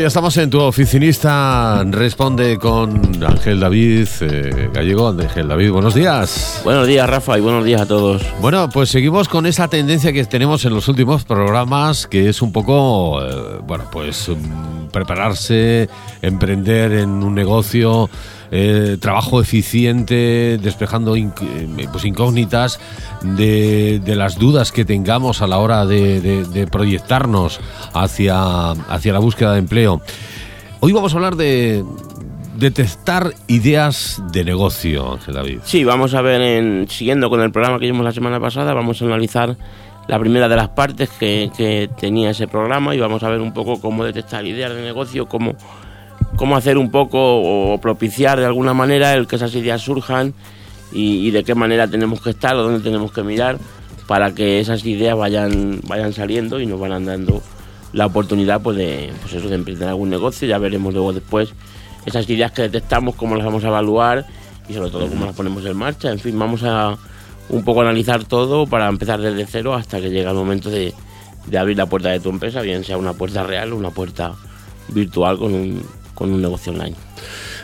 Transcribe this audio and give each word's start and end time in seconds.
ya 0.00 0.06
estamos 0.06 0.36
en 0.38 0.48
tu 0.48 0.60
oficinista. 0.60 1.84
Responde 1.84 2.58
con 2.58 3.22
Ángel 3.22 3.60
David 3.60 4.08
eh, 4.22 4.70
Gallego. 4.72 5.08
Ángel 5.08 5.48
David, 5.48 5.70
buenos 5.70 5.94
días. 5.94 6.62
Buenos 6.64 6.86
días, 6.86 7.08
Rafa, 7.08 7.36
y 7.36 7.40
buenos 7.40 7.64
días 7.64 7.82
a 7.82 7.86
todos. 7.86 8.22
Bueno, 8.40 8.68
pues 8.70 8.88
seguimos 8.88 9.28
con 9.28 9.46
esa 9.46 9.68
tendencia 9.68 10.12
que 10.12 10.24
tenemos 10.24 10.64
en 10.64 10.72
los 10.72 10.88
últimos 10.88 11.24
programas, 11.24 12.06
que 12.06 12.28
es 12.28 12.40
un 12.40 12.52
poco, 12.52 13.22
eh, 13.22 13.60
bueno, 13.66 13.84
pues 13.92 14.28
um, 14.28 14.38
prepararse, 14.90 15.88
emprender 16.22 16.92
en 16.92 17.10
un 17.10 17.34
negocio. 17.34 18.10
Eh, 18.52 18.96
trabajo 19.00 19.40
eficiente, 19.40 20.58
despejando 20.60 21.14
eh, 21.14 21.28
pues 21.92 22.04
incógnitas 22.04 22.80
de, 23.22 24.00
de, 24.04 24.16
las 24.16 24.40
dudas 24.40 24.72
que 24.72 24.84
tengamos 24.84 25.40
a 25.40 25.46
la 25.46 25.58
hora 25.58 25.86
de, 25.86 26.20
de, 26.20 26.66
proyectarnos 26.66 27.60
hacia, 27.92 28.72
hacia 28.72 29.12
la 29.12 29.20
búsqueda 29.20 29.52
de 29.52 29.60
empleo. 29.60 30.02
Hoy 30.80 30.90
vamos 30.90 31.12
a 31.12 31.16
hablar 31.18 31.36
de 31.36 31.84
detectar 32.56 33.32
ideas 33.46 34.22
de 34.32 34.44
negocio, 34.44 35.12
Ángel 35.12 35.34
David. 35.34 35.58
Sí, 35.64 35.84
vamos 35.84 36.14
a 36.14 36.20
ver, 36.20 36.40
en, 36.40 36.86
siguiendo 36.88 37.30
con 37.30 37.40
el 37.40 37.52
programa 37.52 37.78
que 37.78 37.86
vimos 37.86 38.04
la 38.04 38.12
semana 38.12 38.40
pasada, 38.40 38.74
vamos 38.74 39.00
a 39.00 39.06
analizar 39.06 39.56
la 40.08 40.18
primera 40.18 40.48
de 40.48 40.56
las 40.56 40.70
partes 40.70 41.08
que, 41.10 41.50
que 41.56 41.88
tenía 41.98 42.30
ese 42.30 42.48
programa 42.48 42.94
y 42.94 42.98
vamos 42.98 43.22
a 43.22 43.28
ver 43.28 43.40
un 43.40 43.52
poco 43.52 43.80
cómo 43.80 44.04
detectar 44.04 44.46
ideas 44.46 44.74
de 44.74 44.82
negocio, 44.82 45.26
cómo 45.26 45.54
cómo 46.36 46.56
hacer 46.56 46.78
un 46.78 46.90
poco 46.90 47.18
o 47.18 47.78
propiciar 47.80 48.38
de 48.38 48.46
alguna 48.46 48.74
manera 48.74 49.14
el 49.14 49.26
que 49.26 49.36
esas 49.36 49.54
ideas 49.54 49.82
surjan 49.82 50.34
y, 50.92 51.30
de 51.30 51.44
qué 51.44 51.54
manera 51.54 51.86
tenemos 51.86 52.20
que 52.20 52.30
estar 52.30 52.56
o 52.56 52.62
dónde 52.62 52.80
tenemos 52.80 53.12
que 53.12 53.22
mirar 53.22 53.58
para 54.08 54.34
que 54.34 54.58
esas 54.58 54.84
ideas 54.84 55.16
vayan, 55.16 55.80
vayan 55.86 56.12
saliendo 56.12 56.58
y 56.60 56.66
nos 56.66 56.80
vayan 56.80 57.04
dando 57.04 57.40
la 57.92 58.06
oportunidad 58.06 58.60
pues 58.60 58.76
de, 58.76 59.12
pues 59.20 59.34
eso, 59.34 59.48
de 59.48 59.54
emprender 59.54 59.88
algún 59.88 60.10
negocio. 60.10 60.48
Ya 60.48 60.58
veremos 60.58 60.92
luego 60.92 61.12
después 61.12 61.52
esas 62.06 62.28
ideas 62.28 62.50
que 62.50 62.62
detectamos, 62.62 63.14
cómo 63.14 63.36
las 63.36 63.44
vamos 63.44 63.62
a 63.64 63.68
evaluar 63.68 64.26
y 64.68 64.74
sobre 64.74 64.90
todo 64.90 65.08
cómo 65.08 65.26
las 65.26 65.36
ponemos 65.36 65.64
en 65.64 65.76
marcha. 65.76 66.10
En 66.10 66.18
fin, 66.18 66.36
vamos 66.36 66.62
a 66.64 66.96
un 67.50 67.64
poco 67.64 67.82
analizar 67.82 68.24
todo 68.24 68.66
para 68.66 68.88
empezar 68.88 69.20
desde 69.20 69.44
cero 69.46 69.74
hasta 69.74 70.00
que 70.00 70.10
llega 70.10 70.30
el 70.30 70.36
momento 70.36 70.70
de, 70.70 70.94
de 71.46 71.58
abrir 71.58 71.76
la 71.76 71.86
puerta 71.86 72.10
de 72.10 72.20
tu 72.20 72.30
empresa, 72.30 72.62
bien 72.62 72.84
sea 72.84 72.96
una 72.96 73.12
puerta 73.12 73.42
real 73.42 73.72
o 73.72 73.76
una 73.76 73.90
puerta 73.90 74.34
virtual 74.88 75.38
con 75.38 75.54
un, 75.54 75.82
con 76.14 76.32
un 76.32 76.40
negocio 76.40 76.72
online. 76.72 76.96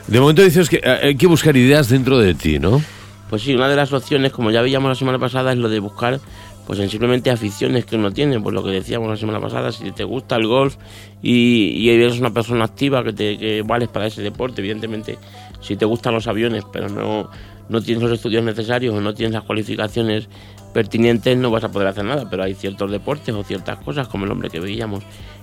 De 0.07 0.21
momento 0.21 0.43
dices 0.43 0.69
que 0.69 0.77
eh, 0.77 0.99
hay 1.03 1.17
que 1.17 1.27
buscar 1.27 1.57
ideas 1.57 1.89
dentro 1.89 2.19
de 2.19 2.35
ti, 2.35 2.59
¿no? 2.59 2.83
Pues 3.31 3.43
sí, 3.43 3.55
una 3.55 3.69
de 3.69 3.77
las 3.77 3.93
opciones, 3.93 4.33
como 4.33 4.51
ya 4.51 4.63
veíamos 4.63 4.89
la 4.89 4.95
semana 4.95 5.19
pasada, 5.19 5.53
es 5.53 5.59
lo 5.59 5.69
de 5.69 5.81
buscar 5.81 6.21
pues 6.67 6.81
en 6.81 6.91
simplemente 6.91 7.31
aficiones 7.31 7.85
que 7.85 7.95
uno 7.95 8.11
tiene, 8.11 8.41
pues 8.41 8.53
lo 8.53 8.65
que 8.65 8.71
decíamos 8.71 9.09
la 9.09 9.17
semana 9.17 9.41
pasada, 9.41 9.71
si 9.71 9.93
te 9.93 10.03
gusta 10.03 10.35
el 10.35 10.49
golf 10.49 10.77
y, 11.23 11.69
y 11.69 11.91
eres 11.91 12.19
una 12.19 12.31
persona 12.31 12.65
activa 12.65 13.05
que, 13.05 13.13
te, 13.13 13.39
que 13.39 13.63
vales 13.63 13.89
para 13.89 14.07
ese 14.07 14.21
deporte, 14.21 14.63
evidentemente, 14.63 15.17
si 15.61 15.77
te 15.77 15.85
gustan 15.85 16.15
los 16.15 16.27
aviones, 16.27 16.65
pero 16.73 16.89
no, 16.89 17.31
no 17.69 17.81
tienes 17.81 18.03
los 18.03 18.13
estudios 18.13 18.45
necesarios 18.45 18.95
o 18.95 19.01
no 19.01 19.15
tienes 19.15 19.35
las 19.35 19.45
cualificaciones 19.45 20.29
pertinentes, 20.73 21.37
no 21.37 21.51
vas 21.51 21.65
a 21.65 21.73
poder 21.73 21.89
hacer 21.89 22.05
nada, 22.05 22.29
pero 22.29 22.43
hay 22.43 22.55
ciertos 22.55 22.91
deportes 22.91 23.35
o 23.35 23.43
ciertas 23.43 23.79
cosas, 23.79 24.09
como 24.09 24.25
el 24.25 24.31
hombre 24.31 24.51
que 24.51 24.61
veíamos, 24.61 25.03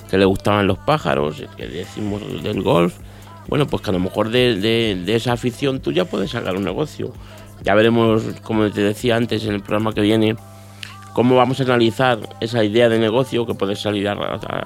que 0.10 0.18
le 0.18 0.26
gustaban 0.26 0.68
los 0.68 0.78
pájaros, 0.78 1.44
que 1.58 1.68
decimos 1.68 2.22
del 2.44 2.62
golf, 2.62 2.96
bueno, 3.48 3.68
pues 3.68 3.82
que 3.82 3.90
a 3.90 3.94
lo 3.94 4.00
mejor 4.00 4.30
de, 4.30 5.04
esa 5.08 5.34
afición 5.34 5.80
tuya 5.80 6.06
puedes 6.06 6.32
sacar 6.32 6.56
un 6.56 6.64
negocio. 6.64 7.14
Ya 7.64 7.76
veremos, 7.76 8.24
como 8.42 8.70
te 8.72 8.82
decía 8.82 9.16
antes 9.16 9.46
en 9.46 9.54
el 9.54 9.62
programa 9.62 9.94
que 9.94 10.02
viene, 10.02 10.36
cómo 11.14 11.36
vamos 11.36 11.60
a 11.60 11.64
analizar 11.64 12.20
esa 12.40 12.64
idea 12.64 12.90
de 12.90 13.00
negocio 13.00 13.46
que 13.46 13.54
puede 13.54 13.76
salir 13.76 14.08
a, 14.08 14.14
a, 14.14 14.64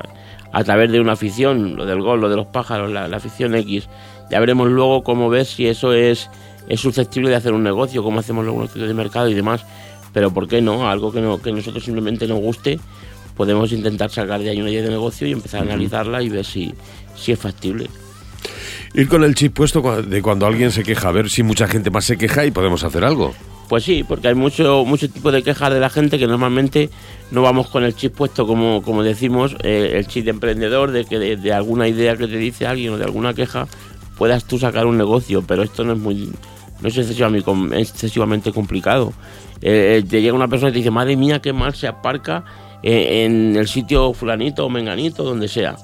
a 0.52 0.64
través 0.64 0.92
de 0.92 1.00
una 1.00 1.14
afición, 1.14 1.76
lo 1.76 1.86
del 1.86 2.02
golf, 2.02 2.22
lo 2.22 2.30
de 2.30 2.36
los 2.36 2.48
pájaros, 2.48 2.92
la, 2.92 3.08
la, 3.08 3.18
afición 3.18 3.56
X. 3.56 3.90
Ya 4.30 4.40
veremos 4.40 4.70
luego 4.70 5.04
cómo 5.04 5.30
ver 5.30 5.46
si 5.46 5.68
eso 5.68 5.94
es, 5.94 6.30
es 6.68 6.80
susceptible 6.80 7.30
de 7.30 7.36
hacer 7.36 7.54
un 7.54 7.64
negocio, 7.64 8.04
cómo 8.04 8.20
hacemos 8.20 8.44
luego 8.44 8.60
un 8.60 8.66
estudio 8.66 8.88
de 8.88 8.94
mercado 8.94 9.30
y 9.30 9.34
demás. 9.34 9.66
Pero 10.14 10.32
¿por 10.32 10.48
qué 10.48 10.62
no? 10.62 10.90
Algo 10.90 11.12
que, 11.12 11.22
no, 11.22 11.42
que 11.42 11.52
nosotros 11.52 11.84
simplemente 11.84 12.28
nos 12.28 12.40
guste 12.40 12.80
podemos 13.38 13.72
intentar 13.72 14.10
sacar 14.10 14.42
de 14.42 14.50
ahí 14.50 14.60
una 14.60 14.72
idea 14.72 14.82
de 14.82 14.90
negocio 14.90 15.28
y 15.28 15.32
empezar 15.32 15.62
a 15.62 15.64
analizarla 15.64 16.24
y 16.24 16.30
ver 16.30 16.44
si, 16.44 16.74
si 17.16 17.32
es 17.32 17.40
factible. 17.40 17.88
Ir 18.94 19.08
con 19.08 19.24
el 19.24 19.36
chip 19.36 19.54
puesto 19.54 20.02
de 20.02 20.22
cuando 20.22 20.48
alguien 20.48 20.72
se 20.72 20.84
queja, 20.84 21.10
a 21.10 21.12
ver 21.12 21.30
si 21.30 21.44
mucha 21.44 21.68
gente 21.68 21.92
más 21.92 22.06
se 22.06 22.18
queja 22.18 22.46
y 22.46 22.52
podemos 22.52 22.84
hacer 22.84 23.06
algo. 23.06 23.34
Pues 23.70 23.84
sí, 23.84 24.04
porque 24.08 24.30
hay 24.30 24.34
mucho, 24.34 24.86
mucho 24.86 25.10
tipo 25.10 25.32
de 25.32 25.44
quejas 25.44 25.74
de 25.74 25.80
la 25.80 25.90
gente 25.90 26.18
que 26.18 26.26
normalmente 26.26 26.90
no 27.32 27.42
vamos 27.42 27.68
con 27.68 27.84
el 27.84 27.96
chip 27.96 28.16
puesto, 28.16 28.48
como, 28.48 28.82
como 28.82 29.04
decimos, 29.04 29.56
eh, 29.62 29.94
el 29.96 30.08
chip 30.08 30.24
de 30.24 30.32
emprendedor, 30.32 30.92
de 30.92 31.06
que 31.06 31.20
de, 31.20 31.36
de, 31.36 31.54
alguna 31.54 31.88
idea 31.88 32.16
que 32.16 32.28
te 32.28 32.38
dice 32.38 32.66
alguien 32.66 32.94
o 32.94 32.98
de 32.98 33.04
alguna 33.04 33.34
queja 33.34 33.68
puedas 34.18 34.46
tú 34.46 34.58
sacar 34.58 34.86
un 34.88 34.98
negocio, 34.98 35.44
pero 35.46 35.64
esto 35.64 35.84
no 35.84 35.94
es 35.94 36.00
muy 36.00 36.32
no 36.82 36.88
es 36.88 36.98
excesivamente, 36.98 38.52
complicado. 38.52 39.14
Eh, 39.62 40.04
te 40.08 40.22
llega 40.22 40.36
una 40.36 40.48
persona 40.48 40.70
y 40.70 40.74
te 40.74 40.78
dice, 40.80 40.92
madre 40.92 41.16
mía, 41.16 41.40
qué 41.42 41.54
mal 41.54 41.74
se 41.74 41.88
aparca 41.88 42.44
en 42.84 43.56
el 43.56 43.68
sitio 43.68 44.14
fulanito 44.14 44.66
o 44.66 44.70
menganito, 44.70 45.24
donde 45.24 45.48
sea, 45.48 45.76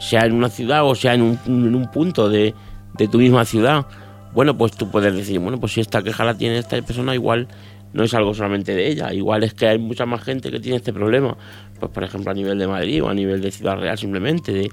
sea 0.00 0.24
en 0.24 0.32
una 0.32 0.48
ciudad 0.48 0.86
o 0.86 0.94
sea 0.94 1.14
en 1.14 1.22
un, 1.22 1.90
punto 1.92 2.28
de, 2.28 2.54
de, 2.94 3.08
tu 3.08 3.18
misma 3.18 3.44
ciudad, 3.44 3.86
bueno, 4.32 4.56
pues 4.56 4.72
tú 4.72 4.90
puedes 4.90 5.14
decir, 5.14 5.38
bueno, 5.40 5.60
pues 5.60 5.72
si 5.72 5.80
esta 5.80 6.02
queja 6.02 6.24
la 6.24 6.34
tiene 6.34 6.58
esta 6.58 6.80
persona, 6.82 7.14
igual 7.14 7.48
no 7.92 8.04
es 8.04 8.14
algo 8.14 8.34
solamente 8.34 8.74
de 8.74 8.88
ella, 8.88 9.12
igual 9.12 9.44
es 9.44 9.54
que 9.54 9.66
hay 9.66 9.78
mucha 9.78 10.06
más 10.06 10.22
gente 10.22 10.50
que 10.50 10.60
tiene 10.60 10.76
este 10.76 10.92
problema, 10.92 11.36
pues 11.78 11.90
por 11.92 12.04
ejemplo 12.04 12.30
a 12.30 12.34
nivel 12.34 12.58
de 12.58 12.66
Madrid 12.66 13.02
o 13.02 13.08
a 13.08 13.14
nivel 13.14 13.40
de 13.40 13.50
Ciudad 13.50 13.76
Real 13.76 13.96
simplemente, 13.96 14.68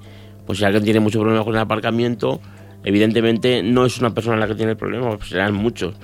pues 0.46 0.58
si 0.58 0.64
alguien 0.64 0.84
tiene 0.84 1.00
mucho 1.00 1.20
problema 1.20 1.44
con 1.44 1.54
el 1.54 1.60
aparcamiento, 1.60 2.40
evidentemente 2.84 3.62
no 3.62 3.84
es 3.86 3.98
una 3.98 4.14
persona 4.14 4.36
la 4.36 4.46
que 4.46 4.54
tiene 4.54 4.72
el 4.72 4.76
problema, 4.76 5.16
pues 5.16 5.28
serán 5.28 5.54
muchos 5.54 5.94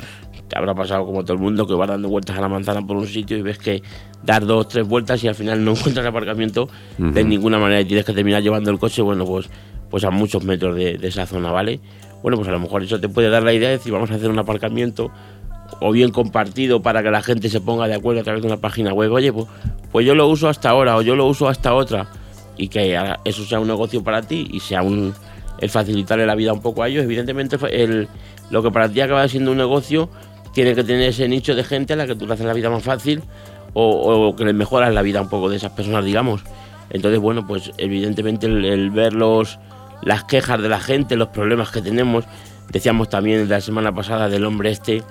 te 0.52 0.58
habrá 0.58 0.74
pasado 0.74 1.06
como 1.06 1.24
todo 1.24 1.32
el 1.32 1.38
mundo 1.38 1.66
que 1.66 1.72
va 1.72 1.86
dando 1.86 2.10
vueltas 2.10 2.36
a 2.36 2.42
la 2.42 2.48
manzana 2.48 2.86
por 2.86 2.98
un 2.98 3.06
sitio 3.06 3.38
y 3.38 3.42
ves 3.42 3.56
que 3.56 3.82
dar 4.22 4.44
dos, 4.44 4.68
tres 4.68 4.86
vueltas 4.86 5.24
y 5.24 5.28
al 5.28 5.34
final 5.34 5.64
no 5.64 5.70
encuentras 5.76 6.04
aparcamiento 6.04 6.64
uh 6.64 7.02
-huh. 7.02 7.10
de 7.10 7.24
ninguna 7.24 7.58
manera 7.58 7.80
y 7.80 7.86
tienes 7.86 8.04
que 8.04 8.12
terminar 8.12 8.42
llevando 8.42 8.70
el 8.70 8.78
coche, 8.78 9.00
bueno, 9.00 9.24
pues, 9.24 9.48
pues 9.88 10.04
a 10.04 10.10
muchos 10.10 10.44
metros 10.44 10.76
de, 10.76 10.98
de, 10.98 11.08
esa 11.08 11.24
zona, 11.24 11.50
¿vale? 11.50 11.80
Bueno, 12.22 12.36
pues 12.36 12.50
a 12.50 12.52
lo 12.52 12.60
mejor 12.60 12.82
eso 12.82 13.00
te 13.00 13.08
puede 13.08 13.30
dar 13.30 13.42
la 13.42 13.54
idea 13.54 13.70
de 13.70 13.78
decir, 13.78 13.94
vamos 13.94 14.10
a 14.10 14.16
hacer 14.16 14.28
un 14.28 14.38
aparcamiento 14.38 15.10
o 15.80 15.90
bien 15.90 16.10
compartido 16.10 16.82
para 16.82 17.02
que 17.02 17.10
la 17.10 17.22
gente 17.22 17.48
se 17.48 17.62
ponga 17.62 17.88
de 17.88 17.94
acuerdo 17.94 18.20
a 18.20 18.24
través 18.24 18.42
de 18.42 18.48
una 18.48 18.58
página 18.58 18.92
web. 18.92 19.10
Oye, 19.10 19.32
pues, 19.32 19.46
pues 19.90 20.04
yo 20.04 20.14
lo 20.14 20.28
uso 20.28 20.50
hasta 20.50 20.68
ahora 20.68 20.98
o 20.98 21.00
yo 21.00 21.16
lo 21.16 21.24
uso 21.24 21.48
hasta 21.48 21.72
otra 21.72 22.08
y 22.58 22.68
que 22.68 23.00
eso 23.24 23.44
sea 23.46 23.58
un 23.58 23.68
negocio 23.68 24.04
para 24.04 24.20
ti 24.20 24.46
y 24.52 24.60
sea 24.60 24.82
un 24.82 25.14
el 25.62 25.70
facilitarle 25.70 26.26
la 26.26 26.34
vida 26.34 26.52
un 26.52 26.60
poco 26.60 26.82
a 26.82 26.88
ellos. 26.88 27.04
Evidentemente, 27.04 27.56
el, 27.70 28.08
lo 28.50 28.62
que 28.62 28.70
para 28.70 28.88
ti 28.88 29.00
acaba 29.00 29.26
siendo 29.28 29.52
un 29.52 29.56
negocio 29.56 30.10
tiene 30.52 30.74
que 30.74 30.82
tener 30.84 31.08
ese 31.08 31.28
nicho 31.28 31.54
de 31.54 31.64
gente 31.64 31.94
a 31.94 31.96
la 31.96 32.06
que 32.06 32.16
tú 32.16 32.26
le 32.26 32.34
haces 32.34 32.44
la 32.44 32.52
vida 32.52 32.68
más 32.68 32.82
fácil 32.82 33.22
o, 33.72 34.34
que 34.36 34.44
le 34.44 34.52
mejoras 34.52 34.92
la 34.92 35.00
vida 35.00 35.22
un 35.22 35.28
poco 35.28 35.48
de 35.48 35.56
esas 35.56 35.70
personas, 35.70 36.04
digamos. 36.04 36.42
Entonces, 36.90 37.20
bueno, 37.20 37.46
pues 37.46 37.70
evidentemente 37.78 38.46
el, 38.46 38.90
ver 38.90 39.14
los, 39.14 39.58
las 40.02 40.24
quejas 40.24 40.60
de 40.60 40.68
la 40.68 40.80
gente, 40.80 41.16
los 41.16 41.28
problemas 41.28 41.70
que 41.70 41.80
tenemos, 41.80 42.24
decíamos 42.70 43.08
también 43.08 43.48
la 43.48 43.60
semana 43.60 43.94
pasada 43.94 44.28
del 44.28 44.44
hombre 44.44 44.72
este 44.72 45.02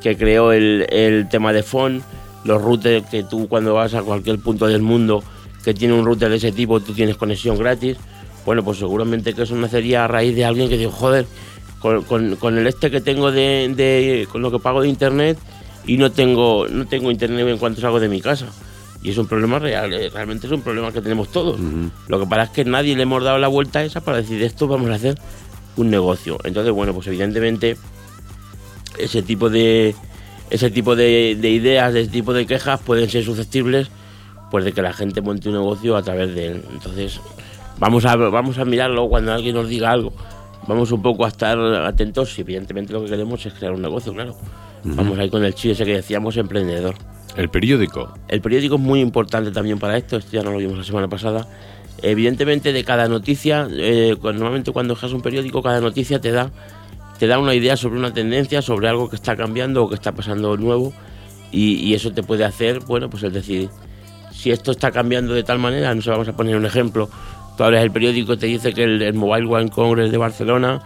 que 0.00 0.16
creó 0.16 0.52
el, 0.52 0.86
el 0.90 1.28
tema 1.28 1.52
de 1.52 1.62
phone, 1.62 2.02
los 2.44 2.62
routers 2.62 3.06
que 3.06 3.24
tú 3.24 3.46
cuando 3.46 3.74
vas 3.74 3.92
a 3.94 4.02
cualquier 4.02 4.38
punto 4.38 4.66
del 4.66 4.80
mundo 4.80 5.22
que 5.64 5.74
tiene 5.74 5.92
un 5.92 6.06
router 6.06 6.30
de 6.30 6.36
ese 6.36 6.50
tipo, 6.50 6.80
tú 6.80 6.94
tienes 6.94 7.16
conexión 7.16 7.58
gratis. 7.58 7.98
Bueno, 8.48 8.64
pues 8.64 8.78
seguramente 8.78 9.34
que 9.34 9.42
eso 9.42 9.54
nacería 9.56 10.06
a 10.06 10.08
raíz 10.08 10.34
de 10.34 10.46
alguien 10.46 10.70
que 10.70 10.78
dijo, 10.78 10.90
joder, 10.90 11.26
con, 11.80 12.02
con, 12.04 12.36
con, 12.36 12.56
el 12.56 12.66
este 12.66 12.90
que 12.90 13.02
tengo 13.02 13.30
de, 13.30 13.70
de, 13.76 14.26
con 14.32 14.40
lo 14.40 14.50
que 14.50 14.58
pago 14.58 14.80
de 14.80 14.88
internet 14.88 15.36
y 15.84 15.98
no 15.98 16.10
tengo 16.12 16.66
no 16.66 16.86
tengo 16.86 17.10
internet 17.10 17.46
en 17.46 17.58
cuanto 17.58 17.82
salgo 17.82 18.00
de 18.00 18.08
mi 18.08 18.22
casa 18.22 18.46
y 19.02 19.10
es 19.10 19.18
un 19.18 19.26
problema 19.26 19.58
real 19.58 19.92
eh, 19.92 20.08
realmente 20.08 20.46
es 20.46 20.52
un 20.54 20.62
problema 20.62 20.90
que 20.92 21.02
tenemos 21.02 21.30
todos. 21.30 21.60
Uh 21.60 21.62
-huh. 21.62 21.90
lo 22.08 22.20
que 22.20 22.26
pasa 22.26 22.44
es 22.44 22.48
que 22.48 22.64
nadie 22.64 22.96
le 22.96 23.02
hemos 23.02 23.22
dado 23.22 23.36
la 23.36 23.48
vuelta 23.48 23.80
a 23.80 23.84
esa 23.84 24.00
para 24.00 24.16
decir 24.16 24.42
esto 24.42 24.66
vamos 24.66 24.88
a 24.88 24.94
hacer 24.94 25.18
un 25.76 25.90
negocio 25.90 26.38
entonces 26.42 26.72
bueno 26.72 26.94
pues 26.94 27.06
evidentemente 27.08 27.76
ese 28.96 29.20
tipo 29.20 29.50
de 29.50 29.94
ese 30.48 30.70
tipo 30.70 30.96
de, 30.96 31.36
de 31.38 31.50
ideas 31.50 31.92
de 31.92 32.00
ese 32.00 32.10
tipo 32.12 32.32
de 32.32 32.46
quejas 32.46 32.80
pueden 32.80 33.10
ser 33.10 33.24
susceptibles 33.24 33.90
pues 34.50 34.64
de 34.64 34.72
que 34.72 34.82
la 34.82 34.92
gente 34.92 35.20
monte 35.20 35.48
un 35.48 35.56
negocio 35.56 35.96
a 35.96 36.02
través 36.02 36.34
de 36.34 36.46
él. 36.46 36.64
Entonces 36.72 37.20
vamos 37.78 38.04
a 38.04 38.16
vamos 38.16 38.58
a 38.58 38.64
mirarlo 38.64 39.08
cuando 39.08 39.32
alguien 39.32 39.54
nos 39.54 39.68
diga 39.68 39.90
algo 39.90 40.12
vamos 40.68 40.92
un 40.92 41.02
poco 41.02 41.24
a 41.24 41.28
estar 41.28 41.58
atentos 41.58 42.38
y 42.38 42.42
evidentemente 42.42 42.92
lo 42.92 43.02
que 43.02 43.10
queremos 43.10 43.44
es 43.44 43.52
crear 43.54 43.72
un 43.72 43.82
negocio, 43.82 44.12
claro. 44.12 44.36
Uh 44.84 44.88
-huh. 44.88 44.96
Vamos 44.96 45.18
ahí 45.18 45.30
con 45.30 45.42
el 45.44 45.54
chile 45.54 45.72
ese 45.72 45.84
que 45.84 45.94
decíamos 45.94 46.36
emprendedor. 46.36 46.94
El 47.36 47.48
periódico. 47.48 48.12
El 48.28 48.40
periódico 48.40 48.74
es 48.76 48.80
muy 48.80 49.00
importante 49.00 49.50
también 49.50 49.78
para 49.78 49.96
esto, 49.96 50.18
esto 50.18 50.30
ya 50.32 50.42
no 50.42 50.52
lo 50.52 50.58
vimos 50.58 50.76
la 50.76 50.84
semana 50.84 51.08
pasada. 51.08 51.46
Evidentemente 52.02 52.72
de 52.72 52.84
cada 52.84 53.08
noticia, 53.08 53.66
eh, 53.72 54.16
normalmente 54.22 54.70
cuando 54.70 54.94
dejas 54.94 55.12
un 55.12 55.22
periódico, 55.22 55.62
cada 55.62 55.80
noticia 55.80 56.20
te 56.20 56.30
da, 56.30 56.50
te 57.18 57.26
da 57.26 57.38
una 57.38 57.54
idea 57.54 57.76
sobre 57.76 57.98
una 57.98 58.12
tendencia, 58.12 58.62
sobre 58.62 58.88
algo 58.88 59.08
que 59.08 59.16
está 59.16 59.36
cambiando 59.36 59.84
o 59.84 59.88
que 59.88 59.94
está 59.94 60.12
pasando 60.12 60.56
nuevo 60.56 60.92
y, 61.50 61.74
y 61.74 61.94
eso 61.94 62.12
te 62.12 62.22
puede 62.22 62.44
hacer, 62.44 62.80
bueno, 62.80 63.08
pues 63.10 63.22
es 63.24 63.32
decir, 63.32 63.70
si 64.32 64.50
esto 64.52 64.70
está 64.70 64.92
cambiando 64.92 65.34
de 65.34 65.42
tal 65.42 65.58
manera, 65.58 65.92
no 65.94 66.02
sé, 66.02 66.10
vamos 66.10 66.28
a 66.28 66.36
poner 66.36 66.56
un 66.56 66.66
ejemplo, 66.66 67.08
tú 67.58 67.64
abres 67.64 67.82
el 67.82 67.90
periódico 67.90 68.38
te 68.38 68.46
dice 68.46 68.72
que 68.72 68.84
el, 68.84 69.14
Mobile 69.14 69.48
One 69.48 69.68
Congress 69.68 70.12
de 70.12 70.16
Barcelona 70.16 70.80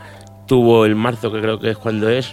tuvo 0.46 0.86
el 0.86 0.96
marzo, 0.96 1.30
que 1.30 1.38
creo 1.38 1.60
que 1.60 1.70
es 1.70 1.76
cuando 1.76 2.08
es, 2.08 2.32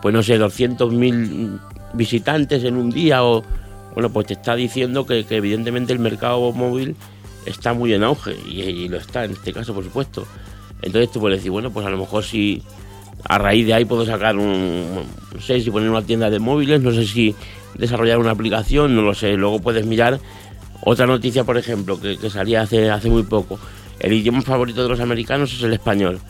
pues 0.00 0.14
no 0.14 0.22
sé, 0.22 0.40
200.000 0.40 1.60
visitantes 1.92 2.64
en 2.64 2.76
un 2.76 2.90
día 2.90 3.22
o, 3.22 3.44
bueno, 3.92 4.10
pues 4.10 4.28
te 4.28 4.32
está 4.32 4.54
diciendo 4.56 5.04
que, 5.04 5.26
evidentemente 5.28 5.92
el 5.92 5.98
mercado 5.98 6.52
móvil 6.52 6.96
está 7.44 7.74
muy 7.74 7.92
en 7.92 8.02
auge 8.02 8.34
y, 8.48 8.88
lo 8.88 8.96
está 8.96 9.26
en 9.26 9.32
este 9.32 9.52
caso, 9.52 9.74
por 9.74 9.84
supuesto. 9.84 10.26
Entonces 10.80 11.12
tú 11.12 11.20
puedes 11.20 11.40
decir, 11.40 11.50
bueno, 11.50 11.70
pues 11.70 11.86
a 11.86 11.90
lo 11.90 11.98
mejor 11.98 12.24
si 12.24 12.62
a 13.24 13.36
raíz 13.36 13.66
de 13.66 13.74
ahí 13.74 13.84
puedo 13.84 14.06
sacar 14.06 14.38
un, 14.38 15.04
no 15.34 15.40
sé 15.42 15.60
si 15.60 15.70
poner 15.70 15.90
una 15.90 16.02
tienda 16.02 16.30
de 16.30 16.38
móviles, 16.38 16.80
no 16.80 16.92
sé 16.92 17.04
si 17.04 17.34
desarrollar 17.74 18.18
una 18.18 18.30
aplicación, 18.30 18.96
no 18.96 19.02
lo 19.02 19.14
sé. 19.14 19.34
Luego 19.34 19.60
puedes 19.60 19.84
mirar 19.84 20.18
otra 20.84 21.06
noticia, 21.06 21.44
por 21.44 21.56
ejemplo, 21.56 21.98
que, 22.00 22.18
salía 22.30 22.62
hace, 22.62 22.90
hace 22.90 23.08
muy 23.08 23.22
poco. 23.22 23.58
El 23.98 24.12
idioma 24.12 24.42
favorito 24.42 24.82
de 24.82 24.88
los 24.88 25.00
americanos 25.00 25.52
es 25.54 25.62
el 25.62 25.72
español. 25.72 26.20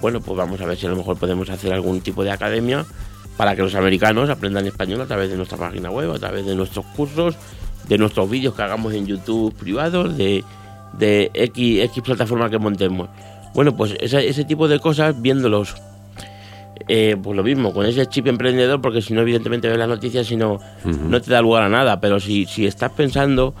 Bueno, 0.00 0.20
pues 0.20 0.36
vamos 0.36 0.60
a 0.60 0.66
ver 0.66 0.78
si 0.78 0.86
a 0.86 0.90
lo 0.90 0.96
mejor 0.96 1.18
podemos 1.18 1.50
hacer 1.50 1.72
algún 1.72 2.00
tipo 2.00 2.24
de 2.24 2.30
academia 2.30 2.86
para 3.36 3.54
que 3.54 3.62
los 3.62 3.74
americanos 3.74 4.30
aprendan 4.30 4.66
español 4.66 5.02
a 5.02 5.06
través 5.06 5.30
de 5.30 5.36
nuestra 5.36 5.58
página 5.58 5.90
web, 5.90 6.10
a 6.12 6.18
través 6.18 6.46
de 6.46 6.54
nuestros 6.54 6.86
cursos, 6.86 7.36
de 7.88 7.98
nuestros 7.98 8.30
vídeos 8.30 8.54
que 8.54 8.62
hagamos 8.62 8.94
en 8.94 9.06
YouTube 9.06 9.54
privados, 9.54 10.16
de, 10.16 10.44
de 10.94 11.30
X, 11.34 11.84
X 11.84 12.02
plataforma 12.02 12.48
que 12.48 12.58
montemos. 12.58 13.08
Bueno, 13.54 13.76
pues 13.76 13.94
ese, 14.00 14.26
ese 14.26 14.44
tipo 14.44 14.68
de 14.68 14.78
cosas, 14.78 15.20
viéndolos 15.20 15.74
eh, 16.88 17.16
pues 17.22 17.36
lo 17.36 17.42
mismo, 17.42 17.72
con 17.72 17.86
ese 17.86 18.06
chip 18.06 18.26
emprendedor, 18.26 18.80
porque 18.80 19.02
si 19.02 19.12
no, 19.12 19.20
evidentemente 19.20 19.68
ves 19.68 19.78
las 19.78 19.88
noticias 19.88 20.30
y 20.30 20.36
no, 20.36 20.58
no 20.84 21.20
te 21.20 21.30
da 21.30 21.40
lugar 21.42 21.62
a 21.62 21.68
nada. 21.68 22.00
Pero 22.00 22.18
si, 22.20 22.46
si 22.46 22.66
estás 22.66 22.92
pensando, 22.92 23.54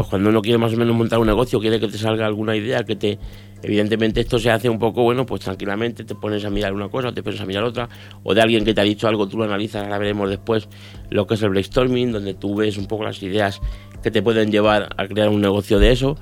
pues 0.00 0.10
cuando 0.10 0.30
uno 0.30 0.42
quiere 0.42 0.58
más 0.58 0.72
o 0.72 0.76
menos 0.76 0.94
montar 0.94 1.18
un 1.18 1.26
negocio, 1.26 1.60
quiere 1.60 1.80
que 1.80 1.88
te 1.88 1.98
salga 1.98 2.26
alguna 2.26 2.56
idea, 2.56 2.84
que 2.84 2.96
te. 2.96 3.18
Evidentemente 3.62 4.20
esto 4.20 4.38
se 4.38 4.50
hace 4.50 4.70
un 4.70 4.78
poco, 4.78 5.02
bueno, 5.02 5.26
pues 5.26 5.42
tranquilamente 5.42 6.04
te 6.04 6.14
pones 6.14 6.44
a 6.46 6.50
mirar 6.50 6.72
una 6.72 6.88
cosa, 6.88 7.12
te 7.12 7.22
pones 7.22 7.40
a 7.42 7.44
mirar 7.44 7.64
otra, 7.64 7.90
o 8.22 8.32
de 8.32 8.40
alguien 8.40 8.64
que 8.64 8.72
te 8.72 8.80
ha 8.80 8.84
dicho 8.84 9.06
algo, 9.06 9.28
tú 9.28 9.36
lo 9.36 9.44
analizas, 9.44 9.84
ahora 9.84 9.98
veremos 9.98 10.30
después 10.30 10.66
lo 11.10 11.26
que 11.26 11.34
es 11.34 11.42
el 11.42 11.50
brainstorming, 11.50 12.10
donde 12.10 12.32
tú 12.32 12.54
ves 12.54 12.78
un 12.78 12.86
poco 12.86 13.04
las 13.04 13.22
ideas 13.22 13.60
que 14.02 14.10
te 14.10 14.22
pueden 14.22 14.50
llevar 14.50 14.88
a 14.96 15.06
crear 15.06 15.28
un 15.28 15.42
negocio 15.42 15.78
de 15.78 15.92
eso. 15.92 16.16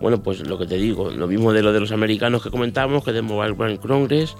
Bueno, 0.00 0.20
pues 0.20 0.40
lo 0.48 0.58
que 0.58 0.66
te 0.66 0.78
digo, 0.78 1.10
lo 1.10 1.28
mismo 1.28 1.52
de 1.52 1.62
lo 1.62 1.72
de 1.72 1.78
los 1.78 1.92
americanos 1.92 2.42
que 2.42 2.50
comentábamos, 2.50 3.04
que 3.04 3.12
de 3.12 3.22
Mobile 3.22 3.52
Brand 3.52 3.78
Congress, 3.78 4.34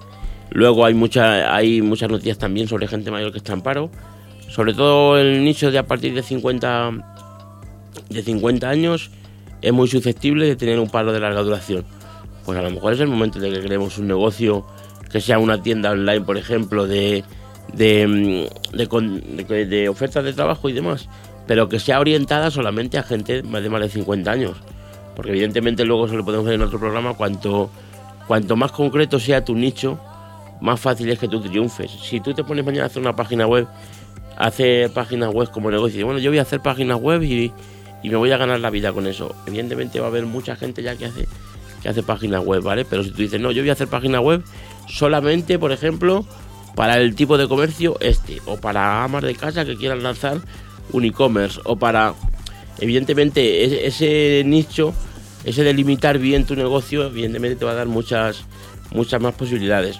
Luego 0.51 0.85
hay, 0.85 0.93
mucha, 0.93 1.55
hay 1.55 1.81
muchas 1.81 2.09
noticias 2.09 2.37
también 2.37 2.67
sobre 2.67 2.87
gente 2.87 3.09
mayor 3.09 3.31
que 3.31 3.37
está 3.37 3.53
en 3.53 3.61
paro. 3.61 3.89
Sobre 4.49 4.73
todo 4.73 5.17
el 5.17 5.45
nicho 5.45 5.71
de 5.71 5.77
a 5.77 5.85
partir 5.85 6.13
de 6.13 6.21
50, 6.21 7.10
de 8.09 8.23
50 8.23 8.69
años 8.69 9.11
es 9.61 9.73
muy 9.73 9.87
susceptible 9.87 10.45
de 10.45 10.55
tener 10.55 10.79
un 10.79 10.89
paro 10.89 11.11
de 11.13 11.19
larga 11.19 11.41
duración. 11.41 11.85
Pues 12.45 12.57
a 12.57 12.61
lo 12.61 12.71
mejor 12.71 12.93
es 12.93 12.99
el 12.99 13.07
momento 13.07 13.39
de 13.39 13.51
que 13.51 13.61
creemos 13.61 13.97
un 13.97 14.07
negocio 14.07 14.65
que 15.11 15.21
sea 15.21 15.39
una 15.39 15.61
tienda 15.61 15.91
online, 15.91 16.21
por 16.21 16.37
ejemplo, 16.37 16.87
de, 16.87 17.23
de, 17.73 18.49
de, 18.73 19.65
de 19.65 19.89
ofertas 19.89 20.23
de 20.23 20.33
trabajo 20.33 20.69
y 20.69 20.73
demás, 20.73 21.07
pero 21.47 21.69
que 21.69 21.79
sea 21.79 21.99
orientada 21.99 22.49
solamente 22.49 22.97
a 22.97 23.03
gente 23.03 23.41
de 23.41 23.69
más 23.69 23.81
de 23.81 23.89
50 23.89 24.31
años. 24.31 24.57
Porque 25.15 25.31
evidentemente 25.31 25.83
luego 25.85 26.07
se 26.07 26.15
lo 26.15 26.23
podemos 26.23 26.45
ver 26.45 26.55
en 26.55 26.61
otro 26.61 26.79
programa, 26.79 27.13
cuanto, 27.13 27.69
cuanto 28.27 28.55
más 28.55 28.71
concreto 28.71 29.19
sea 29.19 29.43
tu 29.43 29.53
nicho, 29.53 29.99
más 30.61 30.79
fácil 30.79 31.09
es 31.09 31.19
que 31.19 31.27
tú 31.27 31.41
triunfes. 31.41 31.91
Si 31.91 32.21
tú 32.21 32.33
te 32.33 32.43
pones 32.43 32.65
mañana 32.65 32.85
a 32.85 32.87
hacer 32.87 33.01
una 33.01 33.15
página 33.15 33.45
web, 33.45 33.67
hacer 34.37 34.91
páginas 34.93 35.33
web 35.33 35.51
como 35.51 35.69
negocio, 35.69 35.99
y 35.99 36.03
bueno, 36.03 36.19
yo 36.19 36.31
voy 36.31 36.39
a 36.39 36.43
hacer 36.43 36.61
páginas 36.61 36.99
web 36.99 37.21
y, 37.23 37.51
me 38.09 38.17
voy 38.17 38.31
a 38.31 38.37
ganar 38.37 38.59
la 38.59 38.69
vida 38.69 38.93
con 38.93 39.07
eso. 39.07 39.35
Evidentemente 39.45 39.99
va 39.99 40.07
a 40.07 40.09
haber 40.09 40.25
mucha 40.25 40.55
gente 40.55 40.81
ya 40.83 40.95
que 40.95 41.05
hace, 41.05 41.27
que 41.81 41.89
hace 41.89 42.03
páginas 42.03 42.43
web, 42.43 42.63
¿vale? 42.63 42.85
Pero 42.85 43.03
si 43.03 43.11
tú 43.11 43.17
dices, 43.17 43.39
no, 43.39 43.51
yo 43.51 43.61
voy 43.61 43.69
a 43.69 43.73
hacer 43.73 43.87
página 43.87 44.19
web 44.19 44.43
solamente, 44.87 45.59
por 45.59 45.71
ejemplo, 45.71 46.25
para 46.75 46.97
el 46.97 47.15
tipo 47.15 47.37
de 47.37 47.47
comercio 47.47 47.97
este, 47.99 48.41
o 48.45 48.57
para 48.57 49.03
amas 49.03 49.23
de 49.23 49.35
casa 49.35 49.65
que 49.65 49.75
quieran 49.75 50.03
lanzar 50.03 50.39
un 50.91 51.05
e-commerce, 51.05 51.59
o 51.63 51.77
para, 51.77 52.15
evidentemente, 52.79 53.85
ese, 53.87 54.43
nicho, 54.45 54.93
ese 55.43 55.63
delimitar 55.63 56.17
bien 56.17 56.45
tu 56.45 56.55
negocio, 56.55 57.05
evidentemente 57.05 57.57
te 57.57 57.65
va 57.65 57.71
a 57.71 57.75
dar 57.75 57.87
muchas, 57.87 58.43
muchas 58.91 59.21
más 59.21 59.33
posibilidades. 59.35 59.99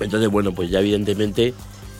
Entonces, 0.00 0.28
bueno, 0.30 0.52
pues 0.52 0.68
ya 0.70 0.80
evidentemente 0.80 1.54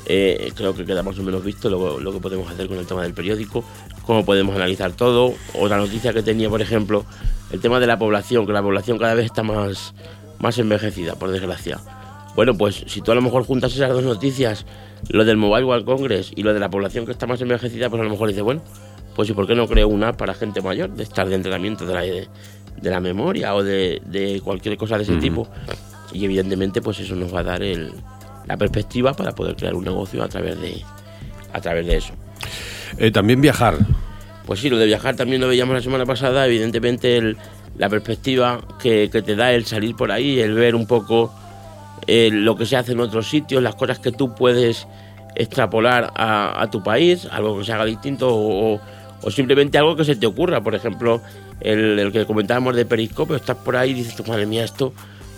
eh, 0.07 0.53
creo 0.55 0.75
que 0.75 0.85
queda 0.85 1.03
más 1.03 1.19
o 1.19 1.23
menos 1.23 1.45
visto 1.45 1.71
lo, 1.71 2.13
que 2.13 2.21
podemos 2.21 2.51
hacer 2.51 2.69
con 2.69 2.79
el 2.79 2.87
tema 2.87 3.03
del 3.03 3.15
periódico, 3.15 3.65
cómo 4.05 4.25
podemos 4.25 4.57
analizar 4.57 4.93
todo. 4.93 5.35
Otra 5.55 5.77
noticia 5.77 6.13
que 6.13 6.23
tenía, 6.23 6.49
por 6.49 6.61
ejemplo, 6.61 7.05
el 7.53 7.61
tema 7.61 7.79
de 7.81 7.87
la 7.87 7.99
población, 7.99 8.47
que 8.47 8.53
la 8.53 8.63
población 8.63 8.99
cada 8.99 9.15
vez 9.15 9.27
está 9.27 9.43
más, 9.43 9.95
más 10.41 10.59
envejecida, 10.59 11.15
por 11.15 11.31
desgracia. 11.31 11.79
Bueno, 12.35 12.55
pues 12.55 12.85
si 12.87 13.01
tú 13.01 13.13
a 13.13 13.15
lo 13.15 13.23
mejor 13.23 13.45
juntas 13.45 13.75
esas 13.75 13.91
dos 13.91 14.03
noticias, 14.03 14.65
lo 15.11 15.25
del 15.25 15.37
Mobile 15.37 15.65
World 15.65 15.85
Congress 15.85 16.33
y 16.35 16.43
lo 16.43 16.55
de 16.55 16.61
la 16.61 16.71
población 16.71 17.05
que 17.05 17.13
está 17.13 17.27
más 17.27 17.41
envejecida, 17.41 17.91
pues 17.91 18.01
a 18.01 18.05
lo 18.05 18.11
mejor 18.11 18.29
dices, 18.29 18.43
bueno, 18.43 18.63
pues 19.15 19.29
¿y 19.29 19.35
por 19.35 19.47
qué 19.47 19.55
no 19.55 19.69
creo 19.69 19.89
una 19.89 20.17
para 20.17 20.35
gente 20.35 20.63
mayor 20.63 20.91
de 20.91 21.03
estar 21.03 21.29
de 21.29 21.35
entrenamiento 21.35 21.85
de 21.85 21.95
la, 21.95 22.01
de, 22.01 22.29
la 22.83 23.01
memoria 23.01 23.55
o 23.55 23.63
de, 23.63 24.41
cualquier 24.43 24.77
cosa 24.77 24.97
de 24.97 25.05
ese 25.05 25.17
tipo? 25.17 25.47
y 26.15 26.27
evidentemente 26.27 26.83
pues 26.83 27.01
eso 27.01 27.17
nos 27.17 27.35
va 27.35 27.41
a 27.41 27.43
dar 27.43 27.63
el, 27.63 27.91
la 28.47 28.57
perspectiva 28.57 29.15
para 29.15 29.33
poder 29.33 29.57
crear 29.57 29.75
un 29.75 29.85
negocio 29.85 30.23
a 30.23 30.29
través 30.29 30.61
de, 30.61 30.83
a 31.53 31.61
través 31.61 31.87
de 31.87 31.97
eso. 31.97 32.13
Eh, 32.99 33.11
también 33.11 33.41
viajar. 33.41 33.77
Pues 34.47 34.61
sí, 34.61 34.69
lo 34.69 34.79
de 34.79 34.87
viajar 34.87 35.17
también 35.17 35.41
lo 35.41 35.49
veíamos 35.49 35.75
la 35.75 35.83
semana 35.83 36.05
pasada, 36.05 36.47
evidentemente 36.47 37.37
la 37.79 37.89
perspectiva 37.89 38.61
que, 38.81 39.09
te 39.09 39.37
da 39.37 39.53
el 39.53 39.65
salir 39.65 39.95
por 39.95 40.11
ahí, 40.11 40.41
el 40.41 40.55
ver 40.55 40.75
un 40.75 40.87
poco 40.87 41.33
eh, 42.07 42.31
lo 42.33 42.57
que 42.57 42.67
se 42.67 42.77
hace 42.77 42.93
en 42.93 43.01
otros 43.01 43.29
sitios, 43.29 43.63
las 43.63 43.77
cosas 43.77 43.99
que 43.99 44.13
tú 44.13 44.35
puedes 44.35 44.87
extrapolar 45.35 46.13
a, 46.15 46.69
tu 46.71 46.83
país, 46.83 47.27
algo 47.31 47.59
que 47.59 47.65
se 47.65 47.73
haga 47.73 47.85
distinto 47.85 48.29
o, 48.31 48.81
simplemente 49.31 49.79
algo 49.79 49.97
que 49.97 50.05
se 50.05 50.17
te 50.17 50.27
ocurra. 50.27 50.61
Por 50.61 50.75
ejemplo, 50.75 51.23
el, 51.61 51.99
el 51.99 52.13
que 52.13 52.27
comentábamos 52.27 52.75
de 52.77 52.85
Periscopio, 52.85 53.37
estás 53.37 53.57
por 53.57 53.77
ahí 53.77 53.93
y 53.93 53.95
dices, 53.95 54.27
madre 54.27 54.47
mía, 54.47 54.65
esto 54.65 54.93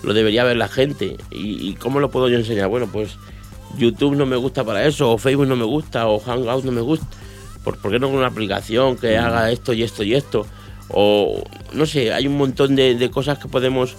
lo 0.05 0.15
debería 0.15 0.45
ver 0.45 0.57
la 0.57 0.69
gente. 0.69 1.17
¿Y, 1.31 1.75
cómo 1.75 2.01
lo 2.01 2.11
puedo 2.11 2.29
yo 2.29 2.37
enseñar? 2.37 2.69
Bueno, 2.69 2.89
pues 2.93 3.17
YouTube 3.77 4.17
no 4.17 4.27
me 4.27 4.37
gusta 4.37 4.65
para 4.65 4.87
eso, 4.87 5.11
o 5.11 5.19
Facebook 5.19 5.47
no 5.47 5.57
me 5.57 5.65
gusta, 5.65 6.07
o 6.07 6.21
Hangout 6.21 6.65
no 6.65 6.73
me 6.73 6.81
gusta. 6.81 7.07
¿Por, 7.65 7.79
qué 7.79 7.99
no 7.99 8.09
con 8.09 8.19
una 8.19 8.27
aplicación 8.27 8.97
que 8.97 9.19
mm. 9.19 9.25
haga 9.25 9.51
esto 9.51 9.73
y 9.73 9.83
esto 9.83 10.03
y 10.03 10.15
esto? 10.15 10.47
O 10.89 11.43
no 11.73 11.87
sé, 11.87 12.13
hay 12.13 12.27
un 12.27 12.37
montón 12.37 12.77
de, 12.77 13.11
cosas 13.11 13.39
que 13.39 13.49
podemos 13.49 13.97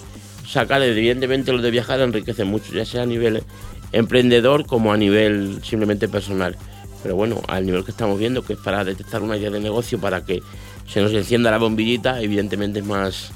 sacar. 0.47 0.81
Evidentemente 0.83 1.51
lo 1.51 1.61
de 1.61 1.71
viajar 1.71 1.99
enriquece 2.01 2.45
mucho, 2.45 2.73
ya 2.73 2.85
sea 2.85 3.03
a 3.03 3.05
nivel 3.05 3.43
emprendedor 3.91 4.65
como 4.65 4.93
a 4.93 4.97
nivel 4.97 5.61
simplemente 5.63 6.07
personal. 6.07 6.55
Pero 7.01 7.15
bueno, 7.15 7.41
al 7.47 7.65
nivel 7.65 7.83
que 7.83 7.91
estamos 7.91 8.19
viendo, 8.19 8.43
que 8.43 8.53
es 8.53 8.59
para 8.59 8.83
detectar 8.83 9.21
una 9.21 9.37
idea 9.37 9.51
de 9.51 9.59
negocio, 9.59 9.99
para 9.99 10.25
que 10.25 10.41
se 10.87 11.01
nos 11.01 11.13
encienda 11.13 11.51
la 11.51 11.57
bombillita, 11.57 12.21
evidentemente 12.21 12.79
es 12.79 12.85
más, 12.85 13.31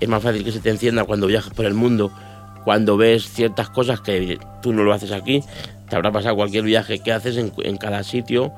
es 0.00 0.08
más 0.08 0.22
fácil 0.22 0.44
que 0.44 0.52
se 0.52 0.60
te 0.60 0.70
encienda 0.70 1.04
cuando 1.04 1.26
viajas 1.26 1.52
por 1.52 1.66
el 1.66 1.74
mundo, 1.74 2.12
cuando 2.64 2.96
ves 2.96 3.28
ciertas 3.28 3.70
cosas 3.70 4.00
que 4.00 4.38
tú 4.62 4.72
no 4.72 4.84
lo 4.84 4.92
haces 4.92 5.12
aquí. 5.12 5.42
Te 5.88 5.96
habrá 5.96 6.12
pasado 6.12 6.36
cualquier 6.36 6.64
viaje 6.64 6.98
que 6.98 7.12
haces 7.12 7.36
en, 7.36 7.76
cada 7.78 8.02
sitio, 8.02 8.52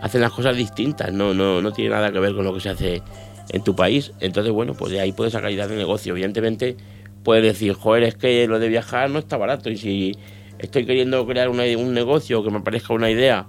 hacen 0.00 0.20
las 0.20 0.32
cosas 0.32 0.56
distintas, 0.56 1.12
no, 1.12 1.34
no, 1.34 1.60
no 1.60 1.72
tiene 1.72 1.90
nada 1.90 2.12
que 2.12 2.20
ver 2.20 2.34
con 2.34 2.44
lo 2.44 2.54
que 2.54 2.60
se 2.60 2.68
hace 2.70 3.02
en 3.50 3.64
tu 3.64 3.74
país. 3.74 4.12
Entonces, 4.20 4.52
bueno, 4.52 4.74
pues 4.74 4.92
de 4.92 5.00
ahí 5.00 5.12
puedes 5.12 5.32
sacar 5.32 5.50
ideas 5.50 5.68
de 5.68 5.76
negocio. 5.76 6.12
Evidentemente, 6.12 6.76
puedes 7.24 7.42
decir, 7.42 7.72
joder, 7.74 8.04
es 8.04 8.14
que 8.14 8.46
lo 8.46 8.58
de 8.58 8.68
viajar 8.68 9.10
no 9.10 9.18
está 9.18 9.36
barato. 9.36 9.68
Y 9.68 9.76
si 9.76 10.16
estoy 10.58 10.86
queriendo 10.86 11.26
crear 11.26 11.48
un 11.48 11.56
negocio 11.92 12.44
que 12.44 12.50
me 12.50 12.60
parezca 12.60 12.94
una 12.94 13.10
idea, 13.10 13.48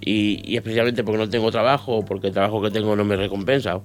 y, 0.00 0.42
y 0.44 0.56
especialmente 0.56 1.04
porque 1.04 1.18
no 1.18 1.28
tengo 1.28 1.50
trabajo 1.50 1.98
o 1.98 2.04
porque 2.04 2.28
el 2.28 2.32
trabajo 2.32 2.60
que 2.60 2.70
tengo 2.70 2.96
no 2.96 3.04
me 3.04 3.16
recompensa, 3.16 3.80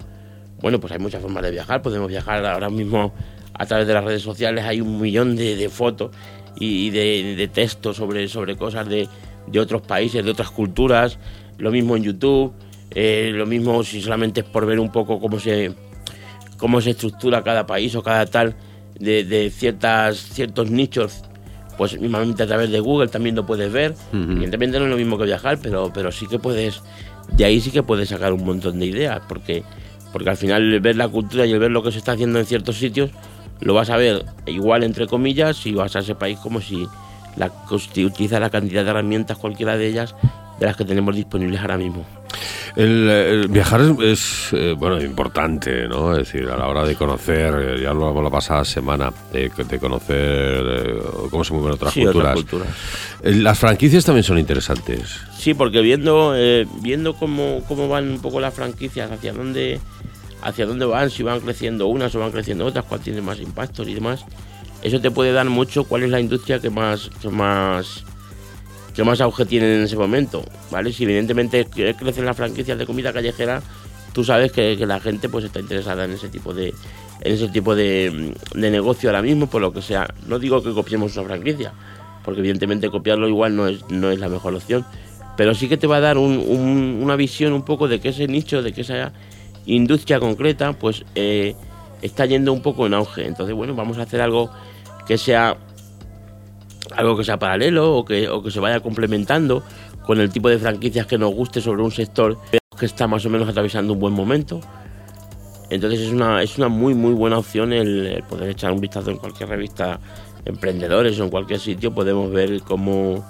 bueno, 0.62 0.80
pues 0.80 0.94
hay 0.94 1.00
muchas 1.00 1.22
formas 1.22 1.44
de 1.44 1.52
viajar. 1.52 1.82
Podemos 1.82 2.08
viajar 2.08 2.46
ahora 2.46 2.70
mismo 2.70 3.14
a 3.54 3.66
través 3.66 3.88
de 3.88 3.94
las 3.94 4.04
redes 4.04 4.22
sociales. 4.22 4.66
Hay 4.66 4.82
un 4.82 5.00
millón 5.00 5.36
de, 5.36 5.70
fotos 5.70 6.12
y 6.60 6.90
de, 6.90 7.50
textos 7.54 7.98
sobre, 7.98 8.28
sobre 8.28 8.56
cosas 8.56 8.88
de, 8.88 9.08
otros 9.60 9.82
países, 9.82 10.24
de 10.24 10.32
otras 10.32 10.50
culturas. 10.50 11.20
Lo 11.58 11.72
mismo 11.72 11.96
en 11.96 12.04
YouTube. 12.04 12.54
Eh, 12.92 13.32
lo 13.34 13.46
mismo 13.46 13.84
si 13.84 14.02
solamente 14.02 14.40
es 14.40 14.46
por 14.46 14.66
ver 14.66 14.80
un 14.80 14.92
poco 14.92 15.20
cómo 15.20 15.40
se, 15.40 15.74
cómo 16.58 16.80
se 16.82 16.92
estructura 16.92 17.44
cada 17.44 17.68
país 17.68 17.94
o 17.96 18.02
cada 18.02 18.26
tal 18.26 18.56
de, 18.98 19.52
ciertas, 19.56 20.18
ciertos 20.18 20.72
nichos. 20.72 21.24
Pues 21.78 22.00
mismamente 22.00 22.42
a 22.42 22.48
través 22.48 22.72
de 22.72 22.80
Google 22.80 23.10
también 23.10 23.36
lo 23.36 23.46
puedes 23.46 23.72
ver. 23.72 23.94
Evidentemente 24.12 24.80
no 24.80 24.86
es 24.86 24.92
lo 24.92 24.98
mismo 24.98 25.18
que 25.20 25.26
viajar, 25.26 25.60
pero, 25.62 25.92
pero 25.94 26.12
sí 26.12 26.26
que 26.26 26.40
puedes, 26.40 26.82
de 27.34 27.46
ahí 27.46 27.62
sí 27.62 27.70
que 27.70 27.84
puedes 27.84 28.10
sacar 28.10 28.34
un 28.34 28.44
montón 28.44 28.80
de 28.80 28.88
ideas, 28.88 29.22
porque 29.30 29.64
porque 30.12 30.30
al 30.30 30.38
final 30.38 30.74
el 30.74 30.80
ver 30.80 30.96
la 30.96 31.08
cultura 31.08 31.46
y 31.46 31.52
el 31.52 31.60
ver 31.60 31.72
lo 31.72 31.84
que 31.84 31.92
se 31.92 31.98
está 31.98 32.14
haciendo 32.14 32.40
en 32.40 32.46
ciertos 32.46 32.78
sitios 32.78 33.12
lo 33.60 33.74
vas 33.74 33.90
a 33.90 33.98
ver 33.98 34.26
igual 34.46 34.84
entre 34.84 35.08
comillas 35.08 35.58
si 35.58 35.74
vas 35.74 35.96
a 35.96 36.00
ese 36.00 36.16
país 36.16 36.38
como 36.40 36.62
si 36.62 36.88
la, 37.36 37.52
utiliza 37.70 38.40
la 38.40 38.50
cantidad 38.50 38.84
de 38.84 38.90
herramientas 38.90 39.38
cualquiera 39.38 39.78
de 39.78 39.88
ellas 39.88 40.16
de 40.60 40.66
las 40.66 40.76
que 40.76 40.86
tenemos 40.86 41.16
disponibles 41.16 41.62
ahora 41.62 41.78
mismo. 41.78 42.06
El, 42.76 43.48
viajar 43.50 43.82
es, 44.04 44.50
eh, 44.52 44.76
bueno 44.78 45.02
importante, 45.02 45.88
¿no? 45.88 46.12
Es 46.12 46.32
decir, 46.32 46.48
a 46.48 46.58
la 46.58 46.68
hora 46.68 46.86
de 46.86 46.96
conocer, 46.96 47.56
eh, 47.56 47.82
ya 47.82 47.92
lo 47.92 48.04
hablamos 48.04 48.24
la 48.26 48.30
pasada 48.30 48.64
semana, 48.66 49.12
de, 49.32 49.50
conocer 49.80 50.64
eh, 50.64 51.00
cómo 51.32 51.44
se 51.44 51.54
mueven 51.54 51.72
otras 51.72 51.94
culturas. 51.94 52.40
las 53.24 53.58
franquicias 53.58 54.06
también 54.06 54.24
son 54.24 54.38
interesantes. 54.38 55.20
Sí, 55.36 55.56
porque 55.56 55.82
viendo 55.82 56.36
viendo 56.82 57.16
cómo, 57.16 57.64
cómo 57.68 57.88
van 57.88 58.12
un 58.12 58.20
poco 58.20 58.40
las 58.40 58.54
franquicias, 58.54 59.12
hacia 59.12 59.34
dónde 59.34 59.80
hacia 60.42 60.66
dónde 60.66 60.86
van, 60.86 61.10
si 61.10 61.24
van 61.24 61.40
creciendo 61.40 61.88
unas 61.88 62.14
o 62.16 62.20
van 62.20 62.32
creciendo 62.32 62.66
otras, 62.66 62.86
cuál 62.86 63.02
tiene 63.02 63.22
más 63.22 63.40
impactos 63.40 63.88
y 63.88 63.94
demás, 63.94 64.26
eso 64.82 65.02
te 65.02 65.12
puede 65.12 65.32
dar 65.32 65.50
mucho 65.50 65.84
cuál 65.84 66.04
es 66.04 66.10
la 66.10 66.20
industria 66.20 66.60
que 66.60 66.70
más 66.70 67.10
que 67.22 67.30
más 67.30 68.04
que 68.96 69.04
más 69.04 69.22
auge 69.22 69.46
tienen 69.46 69.70
en 69.74 69.84
ese 69.84 69.96
momento, 69.96 70.44
¿vale? 70.72 70.92
Si 70.92 71.04
evidentemente 71.04 71.66
crecen 71.66 72.26
las 72.26 72.36
franquicias 72.36 72.80
de 72.80 72.86
comida 72.88 73.14
callejera, 73.14 73.62
tú 74.12 74.24
sabes 74.24 74.52
que, 74.52 74.76
la 74.88 75.00
gente 75.00 75.30
pues 75.30 75.46
está 75.46 75.60
interesada 75.60 76.06
en 76.06 76.14
ese 76.14 76.30
tipo 76.30 76.52
de 76.52 76.74
en 77.22 77.34
ese 77.34 77.48
tipo 77.50 77.76
de, 77.76 78.34
negocio 78.56 79.10
ahora 79.10 79.22
mismo, 79.22 79.48
por 79.48 79.62
lo 79.62 79.72
que 79.72 79.84
sea. 79.84 80.08
No 80.26 80.40
digo 80.40 80.64
que 80.64 80.74
copiemos 80.74 81.16
una 81.16 81.28
franquicia, 81.28 81.74
porque 82.26 82.40
evidentemente 82.40 82.90
copiarlo 82.90 83.28
igual 83.28 83.56
no 83.56 83.68
es, 83.68 83.88
no 83.90 84.10
es 84.10 84.20
la 84.20 84.30
mejor 84.30 84.56
opción, 84.56 84.84
pero 85.36 85.54
sí 85.54 85.70
que 85.70 85.78
te 85.78 85.86
va 85.86 85.98
a 85.98 86.02
dar 86.02 86.18
una 86.18 87.16
visión 87.16 87.54
un 87.54 87.64
poco 87.64 87.88
de 87.88 88.00
que 88.00 88.10
ese 88.10 88.28
nicho, 88.28 88.64
de 88.64 88.74
que 88.74 88.82
esa 88.82 89.14
industria 89.68 90.20
concreta, 90.20 90.74
pues 90.74 91.06
eh, 91.16 91.56
está 92.02 92.26
yendo 92.26 92.54
un 92.54 92.62
poco 92.62 92.88
en 92.88 92.94
auge. 92.94 93.26
Entonces, 93.26 93.56
bueno, 93.56 93.76
vamos 93.76 93.98
a 93.98 94.04
hacer 94.04 94.22
algo 94.22 94.50
que 95.08 95.18
sea 95.18 95.58
algo 96.96 97.18
que 97.18 97.24
sea 97.24 97.38
paralelo 97.38 97.96
o 97.96 98.06
que, 98.06 98.30
o 98.30 98.42
que 98.42 98.50
se 98.50 98.60
vaya 98.60 98.80
complementando 98.80 99.62
con 100.06 100.20
el 100.20 100.30
tipo 100.30 100.50
de 100.50 100.58
franquicias 100.58 101.06
que 101.06 101.18
nos 101.18 101.34
guste 101.34 101.60
sobre 101.60 101.82
un 101.82 101.92
sector 101.92 102.38
que 102.80 102.86
está 102.86 103.08
más 103.08 103.26
o 103.26 103.30
menos 103.30 103.50
atravesando 103.50 103.94
un 103.94 104.00
buen 104.00 104.14
momento. 104.14 104.62
Entonces 105.70 106.00
es 106.00 106.12
una, 106.12 106.42
es 106.42 106.58
una 106.58 106.70
muy 106.70 106.94
muy 106.94 107.14
buena 107.14 107.38
opción 107.38 107.74
el, 107.74 108.24
poder 108.30 108.50
echar 108.50 108.72
un 108.72 108.80
vistazo 108.80 109.12
en 109.12 109.18
cualquier 109.18 109.50
revista 109.50 110.00
emprendedores 110.46 111.20
o 111.20 111.26
en 111.26 111.30
cualquier 111.30 111.60
sitio, 111.60 111.94
podemos 111.94 112.32
ver 112.32 112.62
cómo 112.62 113.26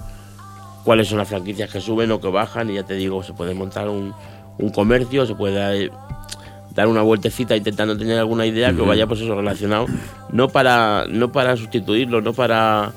cuáles 0.84 1.08
son 1.08 1.18
las 1.18 1.28
franquicias 1.28 1.68
que 1.70 1.80
suben 1.80 2.12
o 2.12 2.20
que 2.20 2.28
bajan 2.28 2.70
y 2.70 2.74
ya 2.74 2.84
te 2.84 2.94
digo, 2.94 3.24
se 3.24 3.32
puede 3.32 3.54
montar 3.54 3.88
un, 3.88 4.14
un 4.58 4.70
comercio, 4.70 5.26
se 5.26 5.34
puede 5.34 5.90
dar, 6.78 6.88
una 6.88 7.02
vueltecita 7.02 7.56
intentando 7.56 7.96
tener 7.96 8.18
alguna 8.18 8.46
idea 8.46 8.72
que 8.72 8.82
vaya 8.82 9.06
pues 9.06 9.20
eso 9.20 9.34
relacionado, 9.34 9.86
no 10.32 10.48
para, 10.48 11.06
no 11.08 11.32
para 11.32 11.56
sustituirlo, 11.56 12.20
no 12.20 12.32
para 12.32 12.92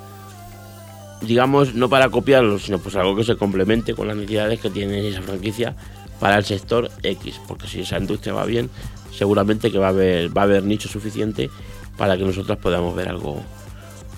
digamos, 1.21 1.75
no 1.75 1.89
para 1.89 2.09
copiarlo, 2.09 2.59
sino 2.59 2.79
pues 2.79 2.95
algo 2.95 3.15
que 3.15 3.23
se 3.23 3.35
complemente 3.35 3.93
con 3.93 4.07
las 4.07 4.15
necesidades 4.17 4.59
que 4.59 4.69
tiene 4.69 5.07
esa 5.07 5.21
franquicia 5.21 5.75
para 6.19 6.37
el 6.37 6.45
sector 6.45 6.89
X, 7.03 7.39
porque 7.47 7.67
si 7.67 7.81
esa 7.81 7.97
industria 7.97 8.33
va 8.33 8.45
bien, 8.45 8.69
seguramente 9.11 9.71
que 9.71 9.77
va 9.77 9.87
a 9.87 9.89
haber, 9.89 10.35
va 10.35 10.41
a 10.41 10.45
haber 10.45 10.63
nicho 10.63 10.87
suficiente 10.87 11.49
para 11.97 12.17
que 12.17 12.23
nosotros 12.23 12.57
podamos 12.57 12.95
ver 12.95 13.09
algo, 13.09 13.41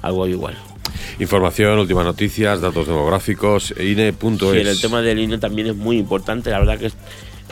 algo 0.01 0.27
igual. 0.27 0.57
Información, 1.19 1.79
últimas 1.79 2.05
noticias, 2.05 2.61
datos 2.61 2.87
demográficos, 2.87 3.73
INE.es. 3.79 4.17
Sí, 4.17 4.57
el 4.57 4.81
tema 4.81 5.01
del 5.01 5.19
INE 5.19 5.37
también 5.37 5.67
es 5.67 5.75
muy 5.75 5.97
importante, 5.97 6.49
la 6.49 6.59
verdad 6.59 6.77
que 6.77 6.87
es, 6.87 6.95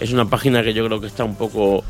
es 0.02 0.12
una 0.12 0.26
página 0.26 0.64
que 0.64 0.74
yo 0.74 0.86
creo 0.86 1.00
que 1.00 1.08
está 1.08 1.24
un 1.24 1.36
poco 1.36 1.84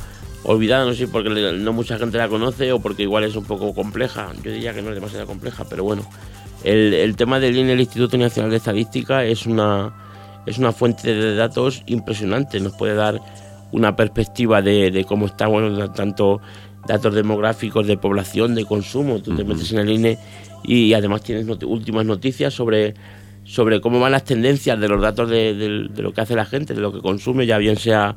olvidada, 0.43 0.85
no 0.85 0.93
sé 0.93 1.07
porque 1.07 1.29
no 1.29 1.73
mucha 1.73 1.97
gente 1.97 2.17
la 2.17 2.27
conoce 2.27 2.71
o 2.71 2.79
porque 2.79 3.03
igual 3.03 3.23
es 3.23 3.35
un 3.35 3.45
poco 3.45 3.73
compleja, 3.73 4.31
yo 4.43 4.51
diría 4.51 4.73
que 4.73 4.81
no 4.81 4.89
es 4.89 4.95
demasiado 4.95 5.25
compleja, 5.25 5.65
pero 5.69 5.83
bueno, 5.83 6.03
el, 6.63 7.15
tema 7.15 7.39
del 7.39 7.57
INE, 7.57 7.73
el 7.73 7.79
Instituto 7.79 8.17
Nacional 8.17 8.51
de 8.51 8.57
Estadística, 8.57 9.23
es 9.23 9.45
una, 9.45 9.93
es 10.45 10.57
una 10.57 10.71
fuente 10.71 11.13
de 11.13 11.35
datos 11.35 11.83
impresionante. 11.87 12.59
Nos 12.59 12.73
puede 12.73 12.93
dar 12.93 13.19
una 13.71 13.95
perspectiva 13.95 14.61
de, 14.61 15.05
cómo 15.07 15.25
está, 15.25 15.47
bueno, 15.47 15.91
tanto 15.91 16.39
datos 16.87 17.13
demográficos 17.13 17.87
de 17.87 17.97
población, 17.97 18.53
de 18.53 18.65
consumo. 18.65 19.21
Tú 19.21 19.35
te 19.35 19.43
metes 19.43 19.71
en 19.71 19.79
el 19.79 19.89
INE 19.89 20.17
y, 20.63 20.93
además 20.93 21.23
tienes 21.23 21.47
últimas 21.63 22.05
noticias 22.05 22.53
sobre, 22.53 22.93
sobre 23.43 23.81
cómo 23.81 23.99
van 23.99 24.11
las 24.11 24.23
tendencias 24.23 24.79
de 24.79 24.87
los 24.87 25.01
datos 25.01 25.29
de, 25.29 25.89
lo 25.95 26.13
que 26.13 26.21
hace 26.21 26.35
la 26.35 26.45
gente, 26.45 26.73
de 26.73 26.81
lo 26.81 26.91
que 26.91 26.99
consume, 26.99 27.45
ya 27.45 27.57
bien 27.57 27.75
sea 27.75 28.15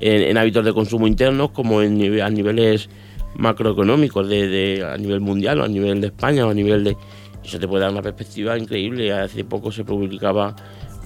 en, 0.00 0.36
hábitos 0.36 0.64
de 0.64 0.72
consumo 0.72 1.06
internos 1.06 1.50
como 1.50 1.82
en, 1.82 2.20
a 2.20 2.30
niveles 2.30 2.88
macroeconómicos, 3.36 4.28
de, 4.28 4.86
a 4.86 4.96
nivel 4.96 5.20
mundial 5.20 5.60
o 5.60 5.64
a 5.64 5.68
nivel 5.68 6.00
de 6.00 6.08
España 6.08 6.46
o 6.46 6.50
a 6.50 6.54
nivel 6.54 6.84
de 6.84 6.96
eso 7.44 7.58
te 7.58 7.68
puede 7.68 7.82
dar 7.82 7.92
una 7.92 8.02
perspectiva 8.02 8.56
increíble. 8.58 9.12
Hace 9.12 9.44
poco 9.44 9.70
se 9.70 9.84
publicaba 9.84 10.56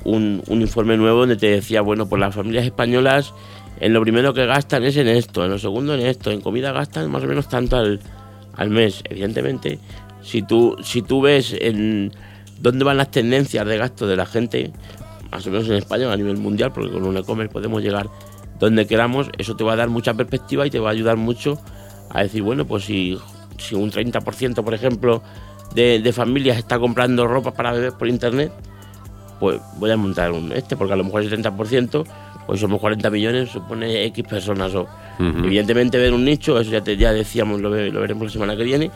un, 0.05 0.43
informe 0.49 0.97
nuevo 0.97 1.21
donde 1.21 1.37
te 1.37 1.51
decía, 1.51 1.81
bueno, 1.81 2.09
pues 2.09 2.21
las 2.21 2.35
familias 2.35 2.65
españolas 2.65 3.35
en 3.81 3.93
lo 3.93 4.01
primero 4.01 4.33
que 4.35 4.47
gastan 4.47 4.85
es 4.85 4.97
en 4.97 5.09
esto, 5.09 5.45
en 5.45 5.51
lo 5.51 5.59
segundo 5.59 5.95
en 5.95 6.01
esto, 6.01 6.31
en 6.31 6.41
comida 6.41 6.73
gastan 6.73 7.11
más 7.11 7.23
o 7.25 7.27
menos 7.27 7.49
tanto 7.49 7.77
al, 7.77 8.01
al 8.55 8.71
mes. 8.71 9.03
Evidentemente, 9.09 9.79
si 10.23 10.43
tú, 10.43 10.77
si 10.83 11.03
tú 11.03 11.21
ves 11.21 11.57
en 11.61 12.13
dónde 12.61 12.85
van 12.85 12.97
las 12.97 13.11
tendencias 13.11 13.67
de 13.67 13.77
gasto 13.77 14.07
de 14.07 14.17
la 14.17 14.27
gente, 14.27 14.73
más 15.31 15.47
o 15.47 15.51
menos 15.51 15.69
en 15.69 15.75
España 15.75 16.13
a 16.13 16.17
nivel 16.17 16.37
mundial, 16.37 16.73
porque 16.73 16.91
con 16.91 17.05
un 17.05 17.17
e-commerce 17.17 17.53
podemos 17.53 17.83
llegar 17.83 18.09
donde 18.59 18.87
queramos, 18.87 19.29
eso 19.39 19.57
te 19.57 19.65
va 19.65 19.75
a 19.75 19.77
dar 19.77 19.89
mucha 19.89 20.15
perspectiva 20.15 20.67
y 20.67 20.71
te 20.71 20.79
va 20.79 20.89
a 20.89 20.93
ayudar 20.93 21.17
mucho 21.17 21.59
a 22.11 22.23
decir, 22.23 22.43
bueno, 22.43 22.67
pues 22.67 22.85
si, 22.85 23.19
si 23.59 23.75
un 23.75 23.91
30%, 23.91 24.65
por 24.65 24.75
ejemplo, 24.75 25.23
de, 25.75 26.13
familias 26.13 26.59
está 26.59 26.79
comprando 26.79 27.27
ropa 27.27 27.53
para 27.53 27.73
bebés 27.73 27.93
por 27.93 28.09
internet, 28.09 28.53
pues 29.39 29.61
voy 29.77 29.91
a 29.91 29.97
montar 29.97 30.33
un 30.33 30.53
este, 30.53 30.77
porque 30.77 30.95
a 30.95 30.97
lo 30.97 31.05
mejor 31.05 31.23
el 31.23 31.31
70%, 31.31 32.05
pues 32.47 32.61
somos 32.61 32.81
40 32.81 33.11
millones, 33.11 33.51
supone 33.51 34.05
X 34.07 34.25
personas. 34.25 34.75
O, 34.75 34.89
Evidentemente 35.21 35.99
ver 35.99 36.13
un 36.13 36.25
nicho, 36.25 36.61
eso 36.61 36.71
ya, 36.71 36.81
te, 36.81 36.97
ya 36.97 37.13
decíamos, 37.13 37.61
lo, 37.61 37.71
veremos 37.71 38.25
la 38.25 38.31
semana 38.31 38.57
que 38.57 38.63
viene, 38.63 38.91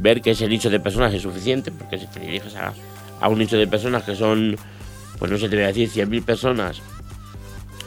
ver 0.00 0.20
que 0.20 0.32
ese 0.32 0.48
nicho 0.48 0.68
de 0.68 0.80
personas 0.80 1.14
es 1.14 1.22
suficiente, 1.22 1.70
porque 1.70 1.96
si 1.96 2.06
te 2.08 2.18
diriges 2.18 2.56
a, 2.56 2.72
un 3.28 3.38
nicho 3.38 3.56
de 3.56 3.66
personas 3.66 4.02
que 4.02 4.14
son, 4.14 4.56
pues 5.18 5.30
no 5.30 5.38
sé, 5.38 5.48
te 5.48 5.56
voy 5.56 5.64
a 5.64 5.68
decir, 5.68 5.90
100.000 5.90 6.24
personas, 6.24 6.82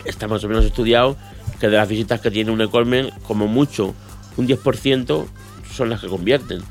está 0.06 0.28
más 0.28 0.44
o 0.44 0.48
menos 0.48 0.66
estudiado 0.66 1.18
que 1.60 1.68
de 1.68 1.78
las 1.78 1.88
visitas 1.88 2.20
que 2.22 2.32
tiene 2.32 2.52
un 2.52 2.62
e 2.62 2.70
como 3.26 3.48
mucho, 3.48 3.94
un 4.38 4.48
10% 4.48 5.26
son 5.74 5.90
las 5.90 6.02
que 6.02 6.08
convierten 6.08 6.64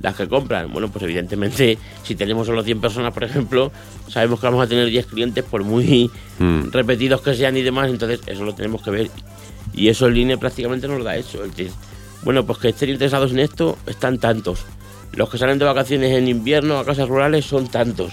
las 0.00 0.14
que 0.14 0.28
compran. 0.28 0.72
Bueno, 0.72 0.88
pues 0.88 1.02
evidentemente, 1.04 1.78
si 2.02 2.14
tenemos 2.14 2.46
solo 2.46 2.62
100 2.62 2.80
personas, 2.80 3.12
por 3.12 3.24
ejemplo, 3.24 3.72
sabemos 4.08 4.40
que 4.40 4.46
vamos 4.46 4.64
a 4.64 4.68
tener 4.68 4.88
10 4.88 5.06
clientes, 5.06 5.44
por 5.44 5.64
muy 5.64 6.10
mm. 6.38 6.70
repetidos 6.70 7.20
que 7.20 7.34
sean 7.34 7.56
y 7.56 7.62
demás, 7.62 7.90
entonces 7.90 8.20
eso 8.26 8.44
lo 8.44 8.54
tenemos 8.54 8.82
que 8.82 8.90
ver. 8.90 9.10
Y 9.74 9.88
eso 9.88 10.06
en 10.06 10.14
línea 10.14 10.36
prácticamente 10.36 10.88
nos 10.88 10.98
lo 10.98 11.04
da 11.04 11.16
eso. 11.16 11.40
bueno, 12.22 12.46
pues 12.46 12.58
que 12.58 12.68
estén 12.68 12.90
interesados 12.90 13.32
en 13.32 13.40
esto, 13.40 13.76
están 13.86 14.18
tantos. 14.18 14.64
Los 15.16 15.28
que 15.28 15.38
salen 15.38 15.58
de 15.58 15.64
vacaciones 15.64 16.12
en 16.12 16.28
invierno 16.28 16.78
a 16.78 16.84
casas 16.84 17.08
rurales 17.08 17.44
son 17.44 17.68
tantos. 17.68 18.12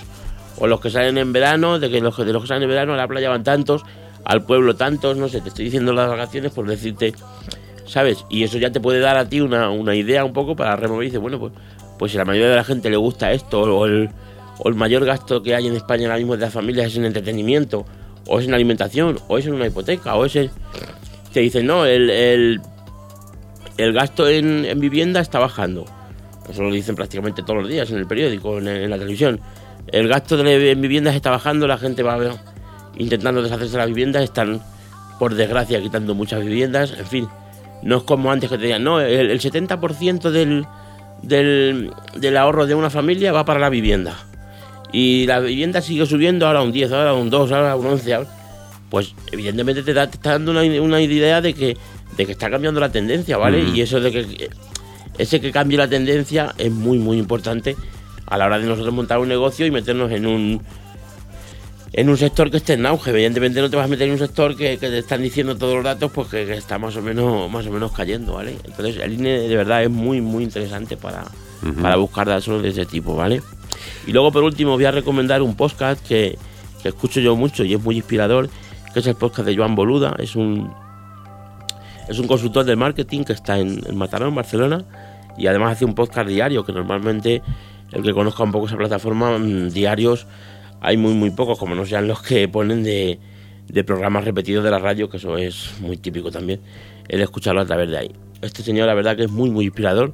O 0.57 0.67
los 0.67 0.79
que 0.79 0.89
salen 0.89 1.17
en 1.17 1.31
verano, 1.33 1.79
de 1.79 1.89
que 1.89 2.01
los, 2.01 2.17
de 2.17 2.33
los 2.33 2.41
que 2.41 2.47
salen 2.47 2.63
en 2.63 2.69
verano 2.69 2.93
a 2.93 2.97
la 2.97 3.07
playa 3.07 3.29
van 3.29 3.43
tantos, 3.43 3.83
al 4.25 4.43
pueblo 4.43 4.75
tantos, 4.75 5.17
no 5.17 5.27
sé, 5.27 5.41
te 5.41 5.49
estoy 5.49 5.65
diciendo 5.65 5.93
las 5.93 6.09
vacaciones 6.09 6.51
por 6.51 6.67
decirte 6.67 7.13
¿sabes? 7.85 8.25
Y 8.29 8.43
eso 8.43 8.57
ya 8.57 8.71
te 8.71 8.79
puede 8.79 8.99
dar 8.99 9.17
a 9.17 9.27
ti 9.27 9.41
una, 9.41 9.69
una 9.69 9.95
idea 9.95 10.25
un 10.25 10.33
poco 10.33 10.55
para 10.55 10.75
remover 10.75 11.03
y 11.03 11.07
decir, 11.07 11.19
bueno, 11.19 11.39
pues, 11.39 11.53
pues 11.99 12.11
si 12.11 12.17
la 12.17 12.25
mayoría 12.25 12.49
de 12.49 12.55
la 12.55 12.63
gente 12.63 12.89
le 12.89 12.97
gusta 12.97 13.31
esto, 13.31 13.61
o 13.61 13.85
el, 13.85 14.09
o 14.59 14.69
el 14.69 14.75
mayor 14.75 15.05
gasto 15.05 15.43
que 15.43 15.55
hay 15.55 15.67
en 15.67 15.75
España 15.75 16.05
ahora 16.05 16.17
mismo 16.17 16.35
de 16.35 16.41
las 16.41 16.53
familias 16.53 16.87
es 16.87 16.97
en 16.97 17.05
entretenimiento, 17.05 17.85
o 18.27 18.39
es 18.39 18.47
en 18.47 18.53
alimentación, 18.53 19.19
o 19.27 19.37
es 19.37 19.45
en 19.45 19.53
una 19.53 19.67
hipoteca, 19.67 20.15
o 20.15 20.25
es 20.25 20.35
en... 20.35 20.51
Te 21.33 21.39
dicen, 21.39 21.65
no, 21.65 21.85
el, 21.85 22.09
el, 22.09 22.61
el 23.77 23.93
gasto 23.93 24.27
en, 24.27 24.65
en, 24.65 24.79
vivienda 24.79 25.19
está 25.19 25.39
bajando. 25.39 25.85
Eso 26.49 26.61
lo 26.61 26.71
dicen 26.71 26.95
prácticamente 26.95 27.41
todos 27.43 27.61
los 27.61 27.69
días 27.69 27.89
en 27.91 27.97
el 27.97 28.07
periódico, 28.07 28.57
en, 28.57 28.89
la 28.89 28.97
televisión. 28.97 29.39
El 29.87 30.07
gasto 30.07 30.37
de, 30.37 30.71
en 30.71 30.81
viviendas 30.81 31.15
está 31.15 31.29
bajando, 31.29 31.67
la 31.67 31.77
gente 31.77 32.03
va 32.03 32.17
intentando 32.97 33.41
deshacerse 33.41 33.73
de 33.73 33.77
las 33.77 33.87
viviendas, 33.87 34.23
están, 34.23 34.61
por 35.19 35.35
desgracia, 35.35 35.81
quitando 35.81 36.15
muchas 36.15 36.41
viviendas, 36.41 36.93
en 36.97 37.05
fin 37.05 37.27
no 37.83 37.97
es 37.97 38.03
como 38.03 38.31
antes 38.31 38.49
que 38.49 38.57
te 38.57 38.63
decían, 38.63 38.83
no, 38.83 38.99
el, 39.01 39.39
70% 39.39 40.31
del, 40.31 40.65
del, 41.21 42.37
ahorro 42.37 42.65
de 42.65 42.75
una 42.75 42.89
familia 42.89 43.31
va 43.31 43.45
para 43.45 43.59
la 43.59 43.69
vivienda. 43.69 44.15
Y 44.91 45.25
la 45.25 45.39
vivienda 45.39 45.81
sigue 45.81 46.05
subiendo 46.05 46.47
ahora 46.47 46.61
un 46.61 46.71
10, 46.71 46.91
ahora 46.91 47.13
un 47.13 47.29
2, 47.29 47.51
ahora 47.51 47.75
un 47.75 47.85
11. 47.85 48.19
Pues 48.89 49.13
evidentemente 49.31 49.83
te, 49.83 49.91
está 49.91 50.31
dando 50.31 50.51
una, 50.51 50.61
una, 50.81 51.01
idea 51.01 51.41
de 51.41 51.53
que, 51.53 51.75
de 52.15 52.25
que 52.25 52.31
está 52.31 52.49
cambiando 52.49 52.79
la 52.79 52.91
tendencia, 52.91 53.37
¿vale? 53.37 53.59
Y 53.73 53.81
eso 53.81 53.99
de 53.99 54.11
que 54.11 54.49
ese 55.17 55.39
que 55.39 55.51
cambie 55.51 55.77
la 55.77 55.87
tendencia 55.87 56.53
es 56.57 56.71
muy, 56.71 56.97
muy 56.97 57.17
importante 57.17 57.75
a 58.25 58.37
la 58.37 58.45
hora 58.45 58.59
de 58.59 58.65
nosotros 58.65 58.93
montar 58.93 59.19
un 59.19 59.27
negocio 59.27 59.65
y 59.65 59.71
meternos 59.71 60.11
en 60.11 60.25
un, 60.25 60.61
en 61.93 62.09
un 62.09 62.17
sector 62.17 62.49
que 62.49 62.57
esté 62.57 62.73
en 62.73 62.85
auge. 62.85 63.11
Evidentemente 63.11 63.61
no 63.61 63.69
te 63.69 63.75
vas 63.75 63.85
a 63.85 63.87
meter 63.87 64.07
en 64.07 64.13
un 64.13 64.19
sector 64.19 64.55
que, 64.55 64.77
te 64.77 64.97
están 64.97 65.21
diciendo 65.21 65.55
todos 65.55 65.75
los 65.75 65.83
datos 65.83 66.11
pues 66.11 66.27
que, 66.27 66.53
está 66.53 66.79
más 66.79 66.95
o 66.95 67.01
menos 67.01 67.49
más 67.51 67.65
o 67.67 67.71
menos 67.71 67.91
cayendo, 67.91 68.33
¿vale? 68.33 68.57
Entonces 68.63 68.97
el 68.97 69.13
INE 69.13 69.47
de 69.47 69.55
verdad 69.55 69.83
es 69.83 69.89
muy 69.89 70.21
muy 70.21 70.43
interesante 70.43 70.97
para, 70.97 71.25
para 71.81 71.95
buscar 71.97 72.27
datos 72.27 72.61
de 72.61 72.69
ese 72.69 72.85
tipo, 72.85 73.15
¿vale? 73.15 73.41
Y 74.07 74.11
luego 74.11 74.31
por 74.31 74.43
último 74.43 74.71
voy 74.71 74.85
a 74.85 74.91
recomendar 74.91 75.41
un 75.41 75.55
podcast 75.55 76.05
que, 76.05 76.37
escucho 76.83 77.21
yo 77.21 77.35
mucho 77.37 77.63
y 77.63 77.73
es 77.73 77.81
muy 77.81 77.95
inspirador, 77.95 78.49
que 78.93 78.99
es 78.99 79.07
el 79.07 79.15
podcast 79.15 79.47
de 79.47 79.55
Joan 79.55 79.73
Boluda. 79.73 80.15
Es 80.19 80.35
un, 80.35 80.73
es 82.09 82.19
un 82.19 82.27
consultor 82.27 82.65
de 82.65 82.75
marketing 82.75 83.23
que 83.23 83.31
está 83.31 83.57
en, 83.57 83.81
en 83.87 83.95
Mataró, 83.95 84.27
en 84.27 84.35
Barcelona, 84.35 84.83
y 85.37 85.47
además 85.47 85.73
hace 85.73 85.85
un 85.85 85.95
podcast 85.95 86.27
diario, 86.27 86.63
que 86.65 86.73
normalmente 86.73 87.41
el 87.91 88.03
que 88.03 88.13
conozca 88.13 88.43
un 88.43 88.51
poco 88.51 88.67
esa 88.67 88.77
plataforma, 88.77 89.37
mm, 89.37 89.69
diarios 89.69 90.27
hay 90.81 90.97
muy, 90.97 91.13
muy 91.13 91.31
pocos, 91.31 91.57
como 91.57 91.75
no 91.75 91.85
sean 91.85 92.07
los 92.07 92.21
que 92.21 92.47
ponen 92.49 92.83
de, 92.83 93.17
de 93.67 93.83
programas 93.83 94.25
repetidos 94.25 94.63
de 94.63 94.71
la 94.71 94.79
radio, 94.79 95.09
que 95.09 95.17
eso 95.17 95.37
es 95.37 95.75
muy 95.79 95.97
típico 95.97 96.29
también, 96.29 96.59
el 97.07 97.21
escucharlo 97.21 97.61
a 97.61 97.65
través 97.65 97.89
de 97.89 97.97
ahí. 97.97 98.11
Este 98.41 98.61
señor, 98.63 98.87
la 98.87 98.93
verdad 98.93 99.15
que 99.15 99.23
es 99.23 99.31
muy, 99.31 99.49
muy 99.49 99.65
inspirador. 99.65 100.13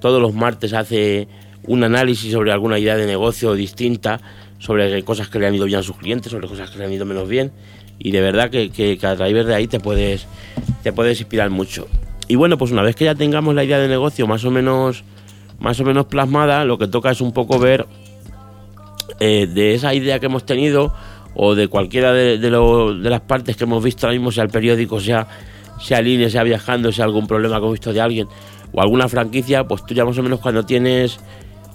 Todos 0.00 0.20
los 0.20 0.34
martes 0.34 0.74
hace 0.74 1.26
un 1.66 1.82
análisis 1.84 2.32
sobre 2.32 2.52
alguna 2.52 2.78
idea 2.78 2.96
de 2.96 3.06
negocio 3.06 3.54
distinta, 3.54 4.20
sobre 4.58 5.02
cosas 5.02 5.28
que 5.28 5.38
le 5.38 5.46
han 5.46 5.54
ido 5.54 5.64
bien 5.64 5.80
a 5.80 5.82
sus 5.82 5.96
clientes, 5.96 6.30
sobre 6.30 6.48
cosas 6.48 6.70
que 6.70 6.78
le 6.78 6.84
han 6.84 6.92
ido 6.92 7.06
menos 7.06 7.28
bien. 7.28 7.52
Y 7.98 8.10
de 8.10 8.20
verdad 8.20 8.50
que, 8.50 8.70
que, 8.70 8.98
a 9.06 9.16
través 9.16 9.46
de 9.46 9.54
ahí 9.54 9.66
te 9.66 9.80
puedes, 9.80 10.26
te 10.82 10.92
puedes 10.92 11.18
inspirar 11.18 11.48
mucho. 11.48 11.86
Y 12.30 12.36
bueno, 12.36 12.56
pues 12.56 12.70
una 12.70 12.82
vez 12.82 12.94
que 12.94 13.06
ya 13.06 13.16
tengamos 13.16 13.56
la 13.56 13.64
idea 13.64 13.80
de 13.80 13.88
negocio 13.88 14.28
más 14.28 14.44
o 14.44 14.52
menos, 14.52 15.02
más 15.58 15.80
o 15.80 15.84
menos 15.84 16.06
plasmada, 16.06 16.64
lo 16.64 16.78
que 16.78 16.86
toca 16.86 17.10
es 17.10 17.20
un 17.20 17.32
poco 17.32 17.58
ver 17.58 17.88
eh, 19.18 19.48
de 19.48 19.74
esa 19.74 19.92
idea 19.94 20.20
que 20.20 20.26
hemos 20.26 20.46
tenido 20.46 20.94
o 21.34 21.56
de 21.56 21.66
cualquiera 21.66 22.12
de, 22.12 22.38
de, 22.38 23.10
las 23.10 23.20
partes 23.22 23.56
que 23.56 23.64
hemos 23.64 23.82
visto 23.82 24.06
ahora 24.06 24.16
mismo, 24.16 24.30
sea 24.30 24.44
el 24.44 24.48
periódico, 24.48 25.00
sea, 25.00 25.26
sea 25.80 26.00
línea, 26.02 26.30
sea 26.30 26.44
viajando, 26.44 26.92
sea 26.92 27.04
algún 27.04 27.26
problema 27.26 27.56
que 27.56 27.62
hemos 27.62 27.72
visto 27.72 27.92
de 27.92 28.00
alguien 28.00 28.28
o 28.70 28.80
alguna 28.80 29.08
franquicia, 29.08 29.66
pues 29.66 29.84
tú 29.84 29.94
ya 29.94 30.04
más 30.04 30.16
o 30.16 30.22
menos 30.22 30.38
cuando 30.38 30.64
tienes 30.64 31.18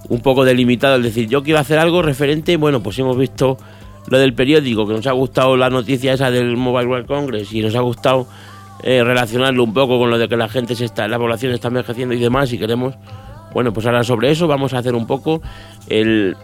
un 0.07 0.21
poco 0.21 0.45
delimitado, 0.45 0.95
es 0.95 1.03
decir, 1.03 1.27
yo 1.27 1.43
quiero 1.43 1.59
hacer 1.59 1.79
algo 1.79 2.01
referente, 2.01 2.55
bueno, 2.55 2.81
pues 2.81 2.97
hemos 2.97 3.17
visto 3.17 3.57
lo 4.07 4.17
del 4.17 4.33
periódico, 4.33 4.87
que 4.87 4.93
nos 4.93 5.05
ha 5.05 5.11
gustado 5.11 5.57
la 5.57 5.69
noticia 5.69 6.13
esa 6.13 6.31
del 6.31 6.55
Mobile 6.55 6.87
World 6.87 7.07
Congress 7.07 7.51
y 7.51 7.59
nos 7.59 7.75
ha 7.75 7.81
gustado 7.81 8.25
eh, 8.83 9.03
relacionarlo 9.03 9.63
un 9.63 9.73
poco 9.73 9.97
con 9.99 10.09
lo 10.09 10.17
de 10.17 10.27
que 10.27 10.37
la 10.37 10.49
gente 10.49 10.75
se 10.75 10.85
está, 10.85 11.07
la 11.07 11.17
población 11.17 11.53
está 11.53 11.69
envejeciendo 11.69 12.13
y 12.13 12.19
demás 12.19 12.51
y 12.53 12.57
queremos, 12.57 12.95
bueno, 13.53 13.73
pues 13.73 13.85
ahora 13.85 14.03
sobre 14.03 14.31
eso 14.31 14.47
vamos 14.47 14.73
a 14.73 14.79
hacer 14.79 14.95
un 14.95 15.07
poco 15.07 15.41
el, 15.87 16.35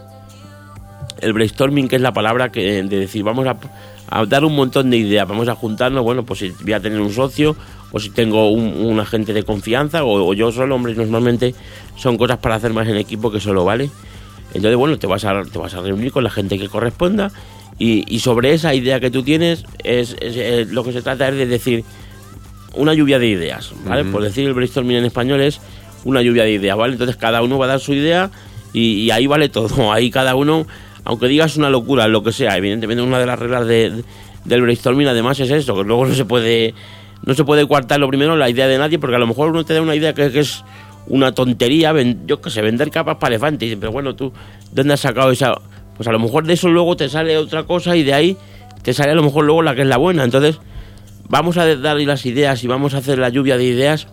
el 1.21 1.33
brainstorming, 1.33 1.87
que 1.87 1.95
es 1.95 2.01
la 2.01 2.13
palabra 2.13 2.51
que 2.51 2.83
de 2.83 2.99
decir, 2.99 3.23
vamos 3.23 3.47
a, 3.47 4.25
dar 4.25 4.43
un 4.43 4.55
montón 4.55 4.89
de 4.89 4.97
ideas, 4.97 5.27
vamos 5.27 5.47
a 5.47 5.55
juntarnos, 5.55 6.03
bueno, 6.03 6.23
pues 6.23 6.39
si 6.39 6.49
voy 6.49 6.73
a 6.73 6.79
tener 6.79 6.99
un 6.99 7.13
socio 7.13 7.55
o 7.91 7.99
si 7.99 8.09
tengo 8.09 8.49
un, 8.51 8.99
agente 8.99 9.33
de 9.33 9.43
confianza 9.43 10.03
o, 10.03 10.33
yo 10.33 10.51
solo, 10.51 10.75
hombre, 10.75 10.95
normalmente 10.95 11.55
son 11.95 12.17
cosas 12.17 12.37
para 12.37 12.55
hacer 12.55 12.73
más 12.73 12.87
en 12.87 12.97
equipo 12.97 13.31
que 13.31 13.39
solo, 13.39 13.63
¿vale? 13.63 13.89
Entonces, 14.53 14.75
bueno, 14.75 14.97
te 14.97 15.07
vas 15.07 15.23
a, 15.23 15.43
te 15.43 15.57
vas 15.57 15.73
a 15.75 15.81
reunir 15.81 16.11
con 16.11 16.23
la 16.23 16.29
gente 16.29 16.57
que 16.57 16.67
corresponda 16.67 17.31
y, 17.77 18.19
sobre 18.19 18.53
esa 18.53 18.75
idea 18.75 18.99
que 18.99 19.09
tú 19.09 19.23
tienes, 19.23 19.65
es, 19.83 20.15
lo 20.71 20.83
que 20.83 20.91
se 20.91 21.01
trata 21.01 21.29
es 21.29 21.35
de 21.35 21.45
decir 21.47 21.83
una 22.75 22.93
lluvia 22.93 23.19
de 23.19 23.27
ideas, 23.27 23.73
¿vale? 23.85 24.05
Por 24.05 24.23
decir 24.23 24.47
el 24.47 24.53
brainstorming 24.53 24.97
en 24.97 25.05
español 25.05 25.41
es 25.41 25.59
una 26.05 26.21
lluvia 26.21 26.43
de 26.43 26.51
ideas, 26.51 26.77
¿vale? 26.77 26.93
Entonces 26.93 27.15
cada 27.15 27.41
uno 27.41 27.57
va 27.57 27.65
a 27.65 27.69
dar 27.69 27.79
su 27.79 27.93
idea 27.93 28.31
y, 28.73 29.09
ahí 29.11 29.27
vale 29.27 29.49
todo, 29.49 29.91
ahí 29.93 30.09
cada 30.09 30.35
uno, 30.35 30.65
aunque 31.03 31.27
digas 31.27 31.57
una 31.57 31.69
locura, 31.69 32.07
lo 32.07 32.23
que 32.23 32.31
sea, 32.31 32.57
evidentemente 32.57 33.03
una 33.03 33.19
de 33.19 33.25
las 33.25 33.39
reglas 33.39 33.67
de, 33.67 34.03
del 34.45 34.61
brainstorming 34.61 35.07
además 35.07 35.39
es 35.39 35.51
eso, 35.51 35.75
que 35.75 35.83
luego 35.83 36.05
no 36.05 36.13
se 36.13 36.25
puede 36.25 36.73
no 37.23 37.35
se 37.35 37.43
puede 37.43 37.67
coartar 37.67 37.99
lo 37.99 38.07
primero 38.07 38.35
la 38.35 38.49
idea 38.49 38.67
de 38.67 38.77
nadie, 38.77 38.97
porque 38.97 39.15
a 39.15 39.19
lo 39.19 39.27
mejor 39.27 39.49
uno 39.49 39.63
te 39.63 39.73
da 39.73 39.81
una 39.81 39.95
idea 39.95 40.13
que, 40.13 40.25
es 40.25 40.63
una 41.07 41.33
tontería, 41.33 41.93
yo 42.25 42.41
que 42.41 42.49
sé, 42.49 42.61
vender 42.61 42.89
capas 42.89 43.17
para 43.17 43.35
elefantes, 43.35 43.77
pero 43.79 43.91
bueno, 43.91 44.15
tú, 44.15 44.33
¿dónde 44.71 44.93
has 44.93 45.01
sacado 45.01 45.31
esa? 45.31 45.53
Pues 45.95 46.07
a 46.07 46.11
lo 46.11 46.19
mejor 46.19 46.47
de 46.47 46.53
eso 46.53 46.67
luego 46.69 46.95
te 46.95 47.09
sale 47.09 47.37
otra 47.37 47.63
cosa 47.63 47.95
y 47.95 48.03
de 48.03 48.13
ahí 48.13 48.37
te 48.81 48.93
sale 48.93 49.11
a 49.11 49.15
lo 49.15 49.21
mejor 49.21 49.45
luego 49.45 49.61
la 49.61 49.75
que 49.75 49.81
es 49.81 49.87
la 49.87 49.97
buena. 49.97 50.23
Entonces, 50.23 50.59
vamos 51.31 51.57
a 51.57 51.75
darle 51.77 52.05
las 52.05 52.25
ideas 52.25 52.63
y 52.63 52.67
vamos 52.67 52.93
a 52.93 52.97
hacer 52.97 53.17
la 53.17 53.29
lluvia 53.29 53.57
de 53.57 53.63
ideas 53.63 54.07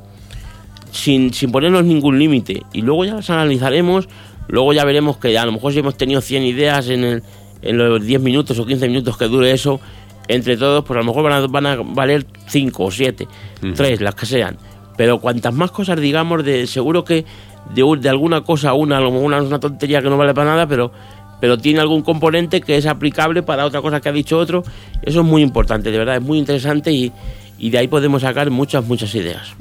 sin, 0.92 1.34
sin 1.34 1.50
ponernos 1.50 1.84
ningún 1.84 2.18
límite. 2.18 2.62
Y 2.72 2.82
luego 2.82 3.04
ya 3.04 3.14
las 3.14 3.28
analizaremos, 3.28 4.08
luego 4.46 4.72
ya 4.72 4.84
veremos 4.84 5.18
que 5.18 5.36
a 5.36 5.44
lo 5.44 5.52
mejor 5.52 5.72
si 5.72 5.80
hemos 5.80 5.96
tenido 5.96 6.20
100 6.20 6.44
ideas 6.44 6.88
en, 6.88 7.02
el, 7.02 7.22
en 7.60 7.76
los 7.76 8.04
10 8.04 8.20
minutos 8.20 8.58
o 8.60 8.64
15 8.64 8.86
minutos 8.86 9.18
que 9.18 9.26
dure 9.26 9.50
eso, 9.50 9.80
entre 10.28 10.56
todos, 10.56 10.84
pues 10.84 10.96
a 10.96 11.00
lo 11.00 11.06
mejor 11.06 11.24
van 11.24 11.32
a, 11.32 11.46
van 11.48 11.66
a 11.66 11.76
valer 11.82 12.24
cinco 12.46 12.84
o 12.84 12.90
siete, 12.90 13.26
tres, 13.74 14.00
las 14.00 14.14
que 14.14 14.24
sean. 14.24 14.56
Pero 14.96 15.18
cuantas 15.18 15.52
más 15.52 15.72
cosas 15.72 16.00
digamos, 16.00 16.44
de 16.44 16.68
seguro 16.68 17.02
que 17.02 17.24
de, 17.74 17.98
de 18.00 18.08
alguna 18.08 18.42
cosa 18.42 18.74
una, 18.74 18.98
a 18.98 19.00
lo 19.00 19.10
mejor 19.10 19.26
una, 19.26 19.42
una 19.42 19.58
tontería 19.58 20.00
que 20.02 20.08
no 20.08 20.16
vale 20.16 20.34
para 20.34 20.50
nada, 20.50 20.66
pero 20.68 20.92
pero 21.40 21.58
tiene 21.58 21.80
algún 21.80 22.02
componente 22.02 22.60
que 22.60 22.76
es 22.76 22.86
aplicable 22.86 23.42
para 23.42 23.64
otra 23.64 23.80
cosa 23.80 24.00
que 24.00 24.08
ha 24.08 24.12
dicho 24.12 24.38
otro. 24.38 24.62
Eso 25.02 25.20
es 25.20 25.26
muy 25.26 25.42
importante, 25.42 25.90
de 25.90 25.98
verdad, 25.98 26.16
es 26.16 26.22
muy 26.22 26.38
interesante 26.38 26.92
y, 26.92 27.12
y 27.58 27.70
de 27.70 27.78
ahí 27.78 27.88
podemos 27.88 28.22
sacar 28.22 28.50
muchas, 28.50 28.84
muchas 28.84 29.14
ideas. 29.14 29.54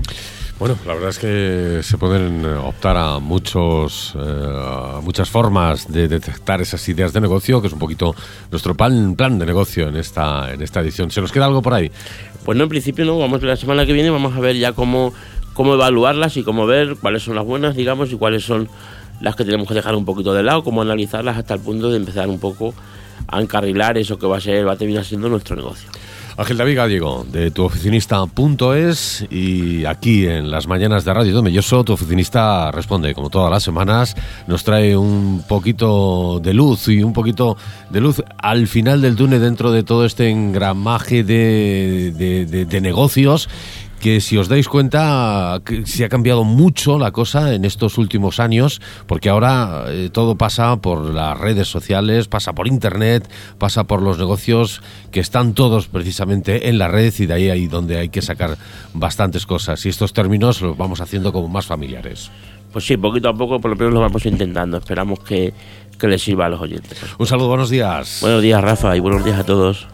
Bueno, 0.60 0.76
la 0.88 0.96
verdad 0.96 1.10
es 1.10 1.20
que 1.20 1.82
se 1.84 2.00
pueden 2.00 2.44
optar 2.44 2.98
a 2.98 3.20
muchos 3.20 4.16
eh, 4.20 5.00
muchas 5.04 5.30
formas 5.30 5.92
de 5.92 6.08
detectar 6.08 6.62
esas 6.62 6.88
ideas 6.90 7.14
de 7.14 7.22
negocio, 7.22 7.62
que 7.62 7.68
es 7.68 7.74
un 7.74 7.80
poquito 7.80 8.16
nuestro 8.50 8.74
plan, 8.74 9.16
plan 9.16 9.38
de 9.38 9.46
negocio 9.46 9.88
en 9.88 9.98
esta 9.98 10.52
en 10.52 10.64
esta 10.64 10.80
edición. 10.80 11.12
¿Se 11.12 11.22
nos 11.22 11.32
queda 11.32 11.46
algo 11.46 11.62
por 11.62 11.76
ahí? 11.76 11.92
Pues 12.44 12.58
no, 12.58 12.64
en 12.64 12.70
principio 12.70 13.06
no. 13.06 13.20
Vamos 13.20 13.44
la 13.44 13.56
semana 13.56 13.86
que 13.86 13.94
viene 13.94 14.10
vamos 14.10 14.36
a 14.36 14.40
ver 14.40 14.56
ya 14.56 14.72
cómo 14.72 15.14
cómo 15.54 15.76
evaluarlas 15.76 16.38
y 16.38 16.44
cómo 16.44 16.66
ver 16.66 16.96
cuáles 17.00 17.22
son 17.22 17.36
las 17.36 17.46
buenas, 17.46 17.76
digamos, 17.76 18.12
y 18.12 18.16
cuáles 18.16 18.44
son 18.44 18.68
las 19.20 19.36
que 19.36 19.46
tenemos 19.46 19.68
que 19.68 19.74
dejar 19.74 19.96
un 19.96 20.06
poquito 20.06 20.34
de 20.34 20.44
lado, 20.44 20.64
cómo 20.64 20.82
analizarlas 20.82 21.38
hasta 21.38 21.54
el 21.54 21.60
punto 21.60 21.90
de 21.90 21.98
empezar 21.98 22.28
un 22.28 22.40
poco 22.40 22.74
a 23.28 23.42
encarrilar 23.42 23.98
eso 23.98 24.18
que 24.18 24.28
va 24.28 24.38
a 24.38 24.42
ser 24.42 24.68
va 24.68 24.74
a 24.74 24.78
terminar 24.78 25.04
siendo 25.04 25.30
nuestro 25.30 25.56
negocio. 25.56 25.90
Ángel 26.40 26.58
David 26.58 26.76
Gallego, 26.78 27.26
de 27.32 27.50
tuoficinista.es 27.50 29.26
y 29.32 29.86
aquí 29.86 30.28
en 30.28 30.52
las 30.52 30.68
mañanas 30.68 31.04
de 31.04 31.12
Radio 31.12 31.34
Domelloso, 31.34 31.84
tu 31.84 31.94
oficinista 31.94 32.70
responde, 32.72 33.16
como 33.16 33.32
todas 33.32 33.50
las 33.50 33.64
semanas, 33.64 34.16
nos 34.46 34.64
trae 34.64 34.96
un 34.96 35.44
poquito 35.48 36.40
de 36.40 36.54
luz 36.54 36.90
y 36.90 37.02
un 37.02 37.14
poquito 37.14 37.58
de 37.90 38.02
luz 38.02 38.22
al 38.38 38.68
final 38.68 39.02
del 39.02 39.16
túnel 39.16 39.42
dentro 39.42 39.72
de 39.72 39.82
todo 39.82 40.06
este 40.06 40.30
engramaje 40.30 41.24
de, 41.24 42.14
de, 42.70 42.82
negocios 42.82 43.50
que 44.00 44.22
si 44.22 44.38
os 44.38 44.48
dais 44.48 44.68
cuenta 44.68 45.62
se 45.86 46.06
ha 46.06 46.10
cambiado 46.10 46.44
mucho 46.44 47.00
la 47.00 47.12
cosa 47.12 47.54
en 47.54 47.66
estos 47.66 47.98
últimos 47.98 48.40
años, 48.40 48.82
porque 49.08 49.30
ahora 49.30 49.86
eh, 49.88 50.10
todo 50.12 50.36
pasa 50.36 50.78
por 50.78 51.14
las 51.14 51.38
redes 51.38 51.68
sociales, 51.68 52.28
pasa 52.28 52.54
por 52.54 52.68
internet, 52.68 53.30
pasa 53.58 53.86
por 53.86 54.02
los 54.02 54.18
negocios 54.18 54.82
que 55.12 55.20
están 55.20 55.54
todos 55.54 55.88
precisamente 55.88 56.70
en 56.70 56.78
la 56.78 56.88
red 56.88 57.14
y 57.18 57.26
de 57.26 57.34
ahí 57.34 57.50
ahí 57.50 57.68
donde 57.68 57.98
hay 57.98 58.10
que 58.10 58.22
sacar 58.22 58.58
bastantes 58.94 59.46
cosas. 59.46 59.86
Y 59.86 59.90
estos 59.90 60.14
términos 60.14 60.62
los 60.62 60.78
vamos 60.78 61.02
haciendo 61.02 61.34
como 61.34 61.48
más 61.48 61.66
familiares. 61.66 62.30
Pues 62.72 62.86
sí, 62.86 62.98
poquito 62.98 63.30
a 63.30 63.34
poco 63.34 63.60
por 63.60 63.72
lo 63.72 63.78
menos 63.78 63.94
lo 63.94 64.02
vamos 64.02 64.26
intentando. 64.26 64.78
Esperamos 64.78 65.20
que, 65.20 65.54
que 65.98 66.08
les 66.08 66.22
sirva 66.22 66.46
a 66.46 66.50
los 66.50 66.62
oyentes. 66.62 67.00
Un 67.18 67.26
saludo, 67.26 67.48
buenos 67.48 67.70
días. 67.70 68.20
Buenos 68.22 68.42
días, 68.42 68.62
Rafa, 68.62 68.96
y 68.96 69.00
buenos 69.00 69.26
días 69.26 69.40
a 69.40 69.46
todos. 69.46 69.88